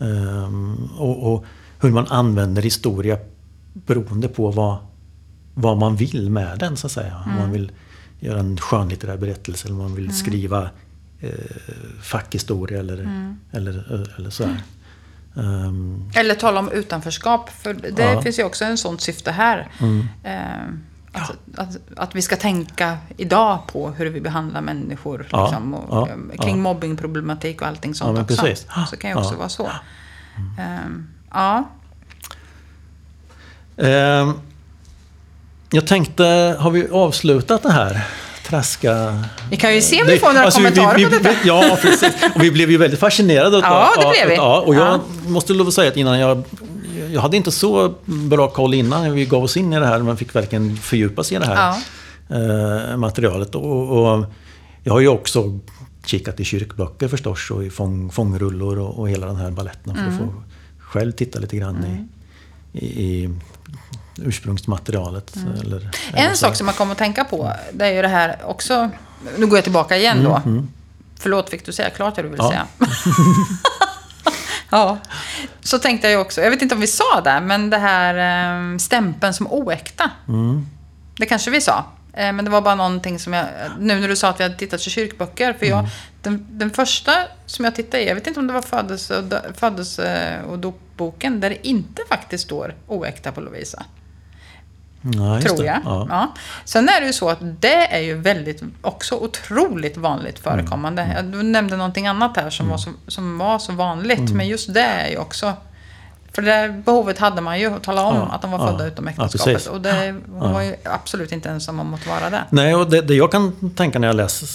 [0.00, 1.44] Ehm, och, och
[1.80, 3.18] hur man använder historia
[3.86, 4.76] beroende på vad,
[5.54, 7.16] vad man vill med den så att säga.
[7.26, 7.72] Om man vill
[8.20, 10.70] göra en skönlitterär berättelse eller om man vill skriva
[11.20, 11.30] eh,
[12.02, 14.62] fackhistoria eller, eller, eller så här.
[15.36, 18.10] Ehm, Eller tala om utanförskap, för det Ja.
[18.10, 18.22] Mm.
[18.22, 19.68] finns ju också en sån syfte här.
[20.24, 20.72] Eh,
[21.12, 25.26] att, att, att vi ska tänka idag på hur vi behandlar människor.
[25.30, 26.62] Ja, Liksom, och, ja, kring ja.
[26.62, 28.42] mobbingproblematik och allting sånt Ja, också.
[28.42, 28.66] precis.
[28.90, 29.38] Så kan ju också Ja.
[29.38, 29.66] vara så.
[30.58, 30.90] Eh,
[31.30, 31.68] ja,
[33.78, 34.32] ehm,
[35.70, 38.06] jag tänkte, har vi avslutat det här?
[38.46, 39.24] Traska...
[39.50, 41.30] vi kan ju se om vi får några alltså, kommentarer vi, på vi, detta.
[41.42, 42.12] vi, Ja, precis.
[42.34, 43.56] Och vi blev ju väldigt fascinerade.
[43.58, 44.34] Ja, det blev vi.
[44.36, 45.00] Ja, och jag Ja.
[45.26, 46.42] måste lov att säga att innan jag...
[47.12, 49.98] Jag hade inte så bra koll innan vi gav oss in i det här.
[49.98, 51.74] Man fick verkligen fördjupa sig i det här
[52.90, 53.54] eh, materialet.
[53.54, 54.24] Och, och
[54.82, 55.58] jag har ju också
[56.04, 60.02] kikat i kyrkböcker förstås och i fång, fångrullor och, och hela den här balletten för
[60.02, 60.14] Mm.
[60.14, 60.32] att få
[60.78, 62.08] själv titta lite grann Mm.
[62.72, 63.30] i, i,
[64.18, 65.36] ursprungsmaterialet.
[65.36, 65.90] Eller, eller Mm.
[66.30, 68.90] En sak som man kommer att tänka på, det är ju det här också...
[69.38, 70.42] Nu går jag tillbaka igen då.
[71.18, 72.48] Förlåt, fick du säga klart det du vill Ja.
[72.50, 72.66] säga?
[74.70, 74.98] ja.
[75.60, 78.14] Så tänkte jag också, jag vet inte om vi sa det, men det här
[78.72, 80.10] eh, stämpeln som oäkta.
[81.16, 81.84] Det kanske vi sa.
[82.12, 83.46] Eh, men det var bara någonting som jag...
[83.78, 85.52] Nu när du sa att vi hade tittat i kyrkböcker.
[85.52, 85.88] För jag,
[86.22, 87.12] den, den första
[87.46, 90.58] som jag tittade i, jag vet inte om det var födelse och, dö- födelse och
[90.58, 93.84] dopboken, där det inte faktiskt står oäkta på Lovisa.
[95.14, 95.78] Ja, Tror jag.
[95.84, 96.06] Ja.
[96.10, 96.32] Ja.
[96.64, 101.02] Sen är det ju så att det är ju väldigt, också otroligt vanligt förekommande.
[101.02, 101.30] Mm.
[101.32, 104.18] Du nämnde någonting annat här som, var, så, som var så vanligt.
[104.18, 104.36] Mm.
[104.36, 105.52] Men just det är ju också...
[106.32, 108.66] För det där behovet hade man ju att tala om Ja, att de var ja.
[108.66, 109.54] födda utom Ja, äktenskapet.
[109.54, 109.68] precis.
[109.68, 112.42] och det, hon var ju absolut inte ensam om att vara det.
[112.50, 114.48] Nej, och det, det jag kan tänka när jag läser,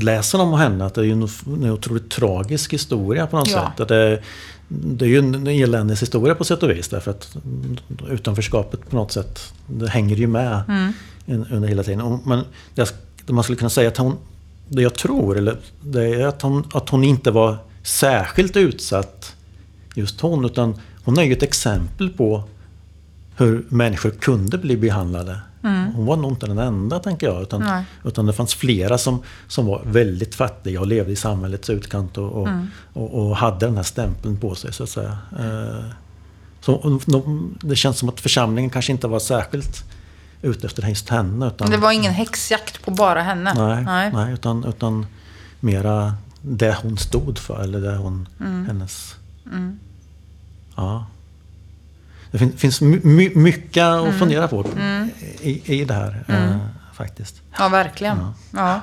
[0.00, 3.60] läser om henne att det är ju en, otroligt tragisk historia på något Ja.
[3.70, 3.80] sätt.
[3.80, 4.22] Att det,
[4.68, 7.36] det är ju en eländes historia på sätt och vis därför att
[8.08, 11.44] utanförskapet på något sätt det hänger ju med Mm.
[11.50, 12.20] under hela tiden.
[12.24, 12.44] Men
[13.26, 14.16] man skulle kunna säga att hon,
[14.68, 19.34] det jag tror, eller det är att hon, att hon inte var särskilt utsatt
[19.94, 22.44] just hon, utan hon är ju ett exempel på
[23.36, 25.40] hur människor kunde bli behandlade.
[25.94, 27.42] Hon var nog inte den enda, tänker jag.
[27.42, 27.84] Utan, Nej.
[28.04, 32.32] utan det fanns flera som, som var väldigt fattiga och levde i samhällets utkant och,
[32.42, 32.48] och,
[32.92, 35.18] och, och hade den här stämpeln på sig, så att säga.
[35.38, 35.84] Eh,
[36.60, 39.84] Så de, det känns som att församlingen kanske inte var särskilt
[40.42, 41.46] ute efter just henne.
[41.46, 43.54] Utan, Det var ingen häxjakt på bara henne.
[43.84, 44.32] Nej, nej.
[44.32, 45.06] utan, utan
[45.60, 48.66] mera det hon stod för, eller det hon, Mm.
[48.66, 49.14] hennes...
[50.76, 51.06] Ja.
[52.30, 54.08] Det fin, finns my, my, mycket Mm.
[54.08, 54.64] att fundera på
[55.42, 56.56] i, i det här, eh,
[56.94, 57.34] faktiskt.
[57.58, 58.32] Ja, verkligen.
[58.50, 58.80] Ja.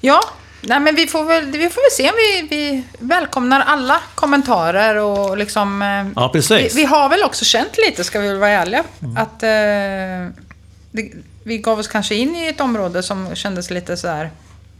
[0.00, 0.20] Ja,
[0.60, 5.36] nej, men vi får väl, vi får väl se vi, vi välkomnar alla kommentarer och
[5.38, 5.82] liksom...
[5.82, 6.74] eh, Ja, precis.
[6.74, 8.84] Vi, vi har väl också känt lite, ska vi väl vara ärliga,
[9.16, 10.42] att eh,
[10.90, 11.12] det,
[11.44, 14.30] vi gav oss kanske in i ett område som kändes lite så här...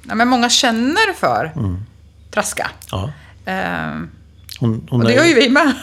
[0.08, 1.52] Ja, men många känner för
[2.30, 2.70] Traska.
[2.90, 3.10] Ja.
[3.44, 3.90] Eh,
[4.62, 5.72] Hon, hon och det gör ju vi med.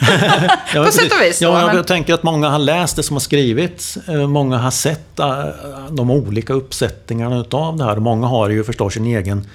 [0.74, 1.40] Ja, På sätt och vis.
[1.42, 3.96] Ja, då, jag men- tänker att många har läst det som har skrivits.
[4.08, 5.44] Eh, Många har sett eh,
[5.90, 7.96] de olika uppsättningarna utav det här.
[7.96, 9.46] Många har ju förstås en egen,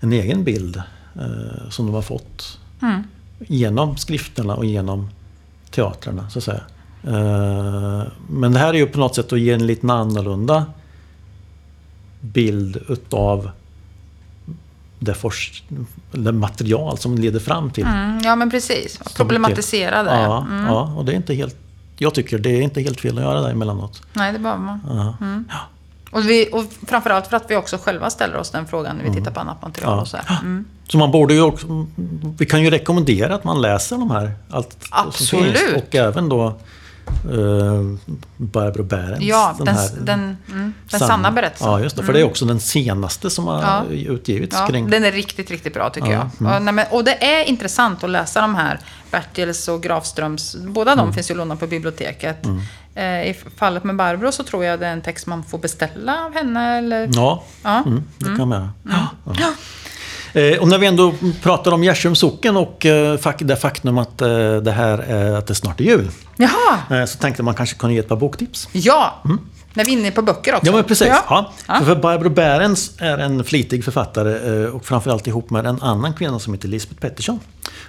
[0.00, 0.76] en egen bild
[1.14, 3.02] eh, som de har fått Mm.
[3.38, 5.08] genom skrifterna och genom
[5.70, 6.60] teatrarna, så att säga.
[7.04, 10.64] Eh, Men det här är ju på något sätt att ge en lite annorlunda
[12.20, 13.50] bild utav
[14.98, 15.62] det, forsk-
[16.12, 18.98] det material som leder fram till Mm, ja, men precis.
[19.16, 20.10] Problematisera det.
[20.20, 20.64] Ja, Mm.
[20.66, 21.56] ja, och det är inte helt...
[21.98, 24.02] Jag tycker det är inte helt fel att göra det emellanåt.
[24.12, 24.80] Nej, det behöver man.
[24.88, 25.14] Ja.
[25.48, 25.56] Ja.
[26.10, 29.16] Och, vi, och framförallt för att vi också själva ställer oss den frågan när vi
[29.16, 30.00] tittar på annat material Ja.
[30.00, 30.16] och så.
[30.42, 30.64] Mm.
[30.88, 31.86] Så man borde ju också...
[32.38, 34.32] Vi kan ju rekommendera att man läser de här.
[34.50, 35.76] Allt Absolut.
[35.76, 36.54] Och även då
[37.30, 37.96] uh,
[38.36, 39.22] Barbro Behrens.
[39.24, 41.68] Ja, den, här den, mm, den sanna, berättelsen.
[41.70, 42.02] Ja, just det.
[42.02, 43.84] För det är också den senaste som har Ja.
[43.90, 44.90] utgivits Ja, kring...
[44.90, 46.56] den är riktigt, riktigt bra tycker Ja, jag.
[46.56, 48.78] Och, nej, men, och det är intressant att läsa de här
[49.10, 50.56] Bertils och Grafströms.
[50.56, 51.04] Båda Mm.
[51.06, 52.36] de finns ju lånade på biblioteket.
[52.94, 56.24] Eh, I fallet med Barbro så tror jag det är en text man får beställa
[56.26, 56.78] av henne.
[56.78, 57.08] Eller...
[57.12, 57.82] Ja, Ja.
[57.86, 59.08] Mm, det kan man göra.
[60.36, 64.56] Eh, och när vi ändå pratar om Gärsums socken och eh, det faktum att eh,
[64.56, 66.10] det här är, att det snart är jul.
[66.36, 67.06] Jaha!
[67.06, 68.68] Så tänkte man kanske kunde ge ett par boktips.
[68.72, 69.22] Ja!
[69.74, 70.66] När vi är inne på böcker också.
[70.66, 70.74] Mm.
[70.74, 71.06] Ja, men precis.
[71.28, 71.52] Ja.
[71.68, 71.80] Ja.
[71.84, 76.54] För, Barbro Behrens är en flitig författare och framförallt ihop med en annan kvinna som
[76.54, 77.40] heter Lisbeth Pettersson.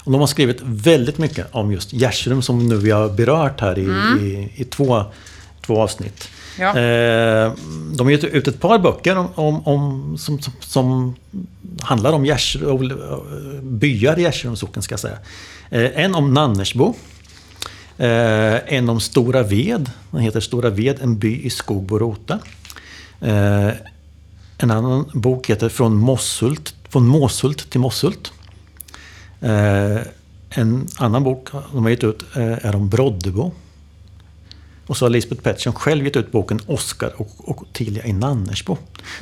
[0.04, 3.80] Och de har skrivit väldigt mycket om just Gärsrum som nu vi har berört här
[3.80, 3.84] i,
[4.22, 5.04] i, i två,
[5.66, 6.30] två avsnitt.
[6.60, 6.78] Ja.
[6.78, 7.54] Eh,
[7.94, 11.16] de har gett ut ett par böcker om, om, om, som, som, som
[11.82, 15.18] handlar om Gärsrum, eh, byar i Gärsrum socken ska jag säga.
[15.70, 16.94] Eh, en om Nannersbo.
[17.98, 19.92] Eh, en om Stora Ved.
[20.12, 22.40] Den heter Stora Ved, en by i skog och rota.
[23.22, 23.70] Eh,
[24.58, 28.34] en annan bok heter Från, Mossult, Från Måshult till Mossult.
[29.42, 30.02] Eh,
[30.50, 33.52] en annan bok de har gett ut är om Broddebo.
[34.88, 38.78] Och så har Lisbeth Pettersson själv gett ut boken Oskar och, och Ottilia i Nannersbo.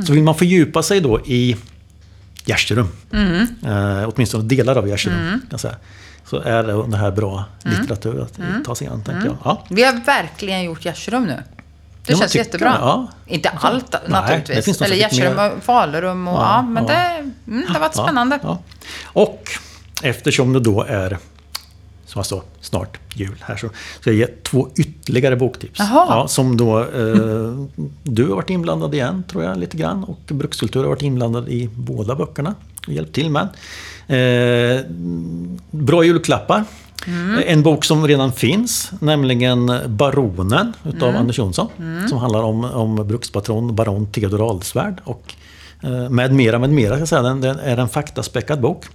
[0.05, 1.55] Så vill man fördjupa sig då i
[2.45, 2.87] Gärserum,
[3.65, 5.75] eh, åtminstone delar av Gärserum, kan jag säga,
[6.25, 9.37] så är det, här bra litteratur att ta sig an, tänker jag.
[9.43, 9.63] Ja.
[9.69, 11.43] Vi har verkligen gjort Gärserum nu.
[12.05, 12.69] Det Ja, känns jättebra.
[12.71, 13.07] det, ja.
[13.27, 14.79] Inte allt Nej, naturligtvis.
[14.79, 16.93] nog Eller Gärserum och Falurum och ja, Ja, men ja.
[16.93, 18.39] Det, mm, det har varit spännande.
[18.43, 18.59] Ja, ja.
[19.21, 19.43] Och
[20.03, 21.17] eftersom det då är
[22.23, 25.79] sa, snart jul här så ska jag ge två ytterligare boktips.
[25.79, 27.65] Ja, som då eh,
[28.03, 31.69] du har varit inblandad igen tror jag lite grann och Brukskultur har varit inblandad i
[31.75, 32.55] båda böckerna
[32.87, 33.47] och hjälpt till med.
[34.07, 34.85] Eh,
[35.71, 36.63] bra julklappar.
[37.45, 41.67] En bok som redan finns, nämligen Baronen utav Anders Jonsson.
[42.09, 45.01] Som handlar om, om brukspatron baron Theodor Adelsvärd.
[45.03, 45.33] Och
[45.83, 46.93] eh, med mera, med mera.
[46.93, 47.21] Ska jag säga.
[47.21, 48.85] Den, den är en faktaspäckad bok.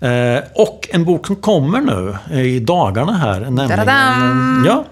[0.00, 3.40] Eh, och en bok som kommer nu eh, i dagarna här.
[3.40, 4.64] Nämligen, Tadadam!
[4.66, 4.84] ja,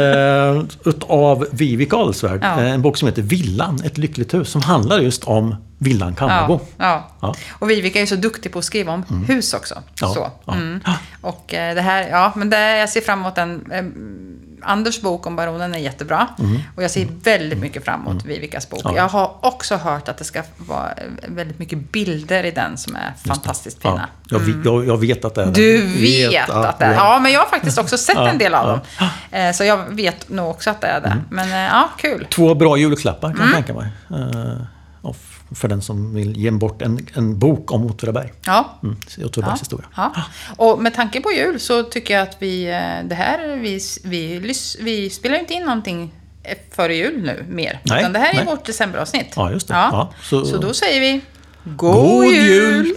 [0.00, 2.40] eh, utav Vivek Adelsvärd.
[2.42, 2.60] Ja.
[2.62, 4.48] Eh, En bok som heter Villan, ett lyckligt hus.
[4.48, 6.60] Som handlar just om Villan Kammarbo.
[6.78, 7.34] Ja, ja.
[7.58, 9.74] Och Vivek är ju så duktig på att skriva om hus också.
[10.00, 10.08] Ja,
[10.46, 10.52] Så.
[10.52, 10.80] Mm.
[11.20, 13.64] Och eh, det här, ja, men det, jag ser fram emot den.
[14.66, 16.28] Eh, Anders bok om Baronen är jättebra.
[16.76, 18.80] Och jag ser väldigt mycket fram emot Vivekas bok.
[18.84, 18.96] Mm.
[18.96, 19.02] Ja.
[19.02, 22.96] Jag har också hört att det ska vara eh, väldigt mycket bilder i den som
[22.96, 24.08] är fantastiskt Ja, fina.
[24.30, 25.46] jag, vi- jag, jag vet att det är.
[25.46, 28.54] Du vet att det är Ja, men jag har faktiskt också sett Ja, en del
[28.54, 28.70] av ja.
[29.00, 29.08] dem.
[29.40, 31.16] Eh, Så jag vet nog också att det är det.
[31.30, 32.26] Men eh, ja, kul.
[32.30, 33.38] Två bra julklappar Mm.
[33.38, 33.86] kan jag tänka mig.
[34.10, 34.62] Eh,
[35.02, 38.32] och f- för den som vill ge bort en, en bok om Åtvidaberg.
[38.46, 38.78] Ja.
[38.82, 39.86] Mm, Åtvidabergs historia.
[39.96, 40.12] Ja.
[40.56, 44.54] Och med tanke på jul så tycker jag att vi, eh, det här, vi, vi,
[44.80, 47.80] vi spelar inte in någonting eh, före jul nu mer.
[47.82, 48.44] Nej, utan det här är nej.
[48.46, 49.32] vårt decemberavsnitt.
[49.36, 49.74] Ja, just det.
[49.74, 49.88] Ja.
[49.92, 50.44] Ja, så...
[50.44, 51.20] så- då säger vi
[51.64, 52.86] God, God jul!
[52.86, 52.94] jul!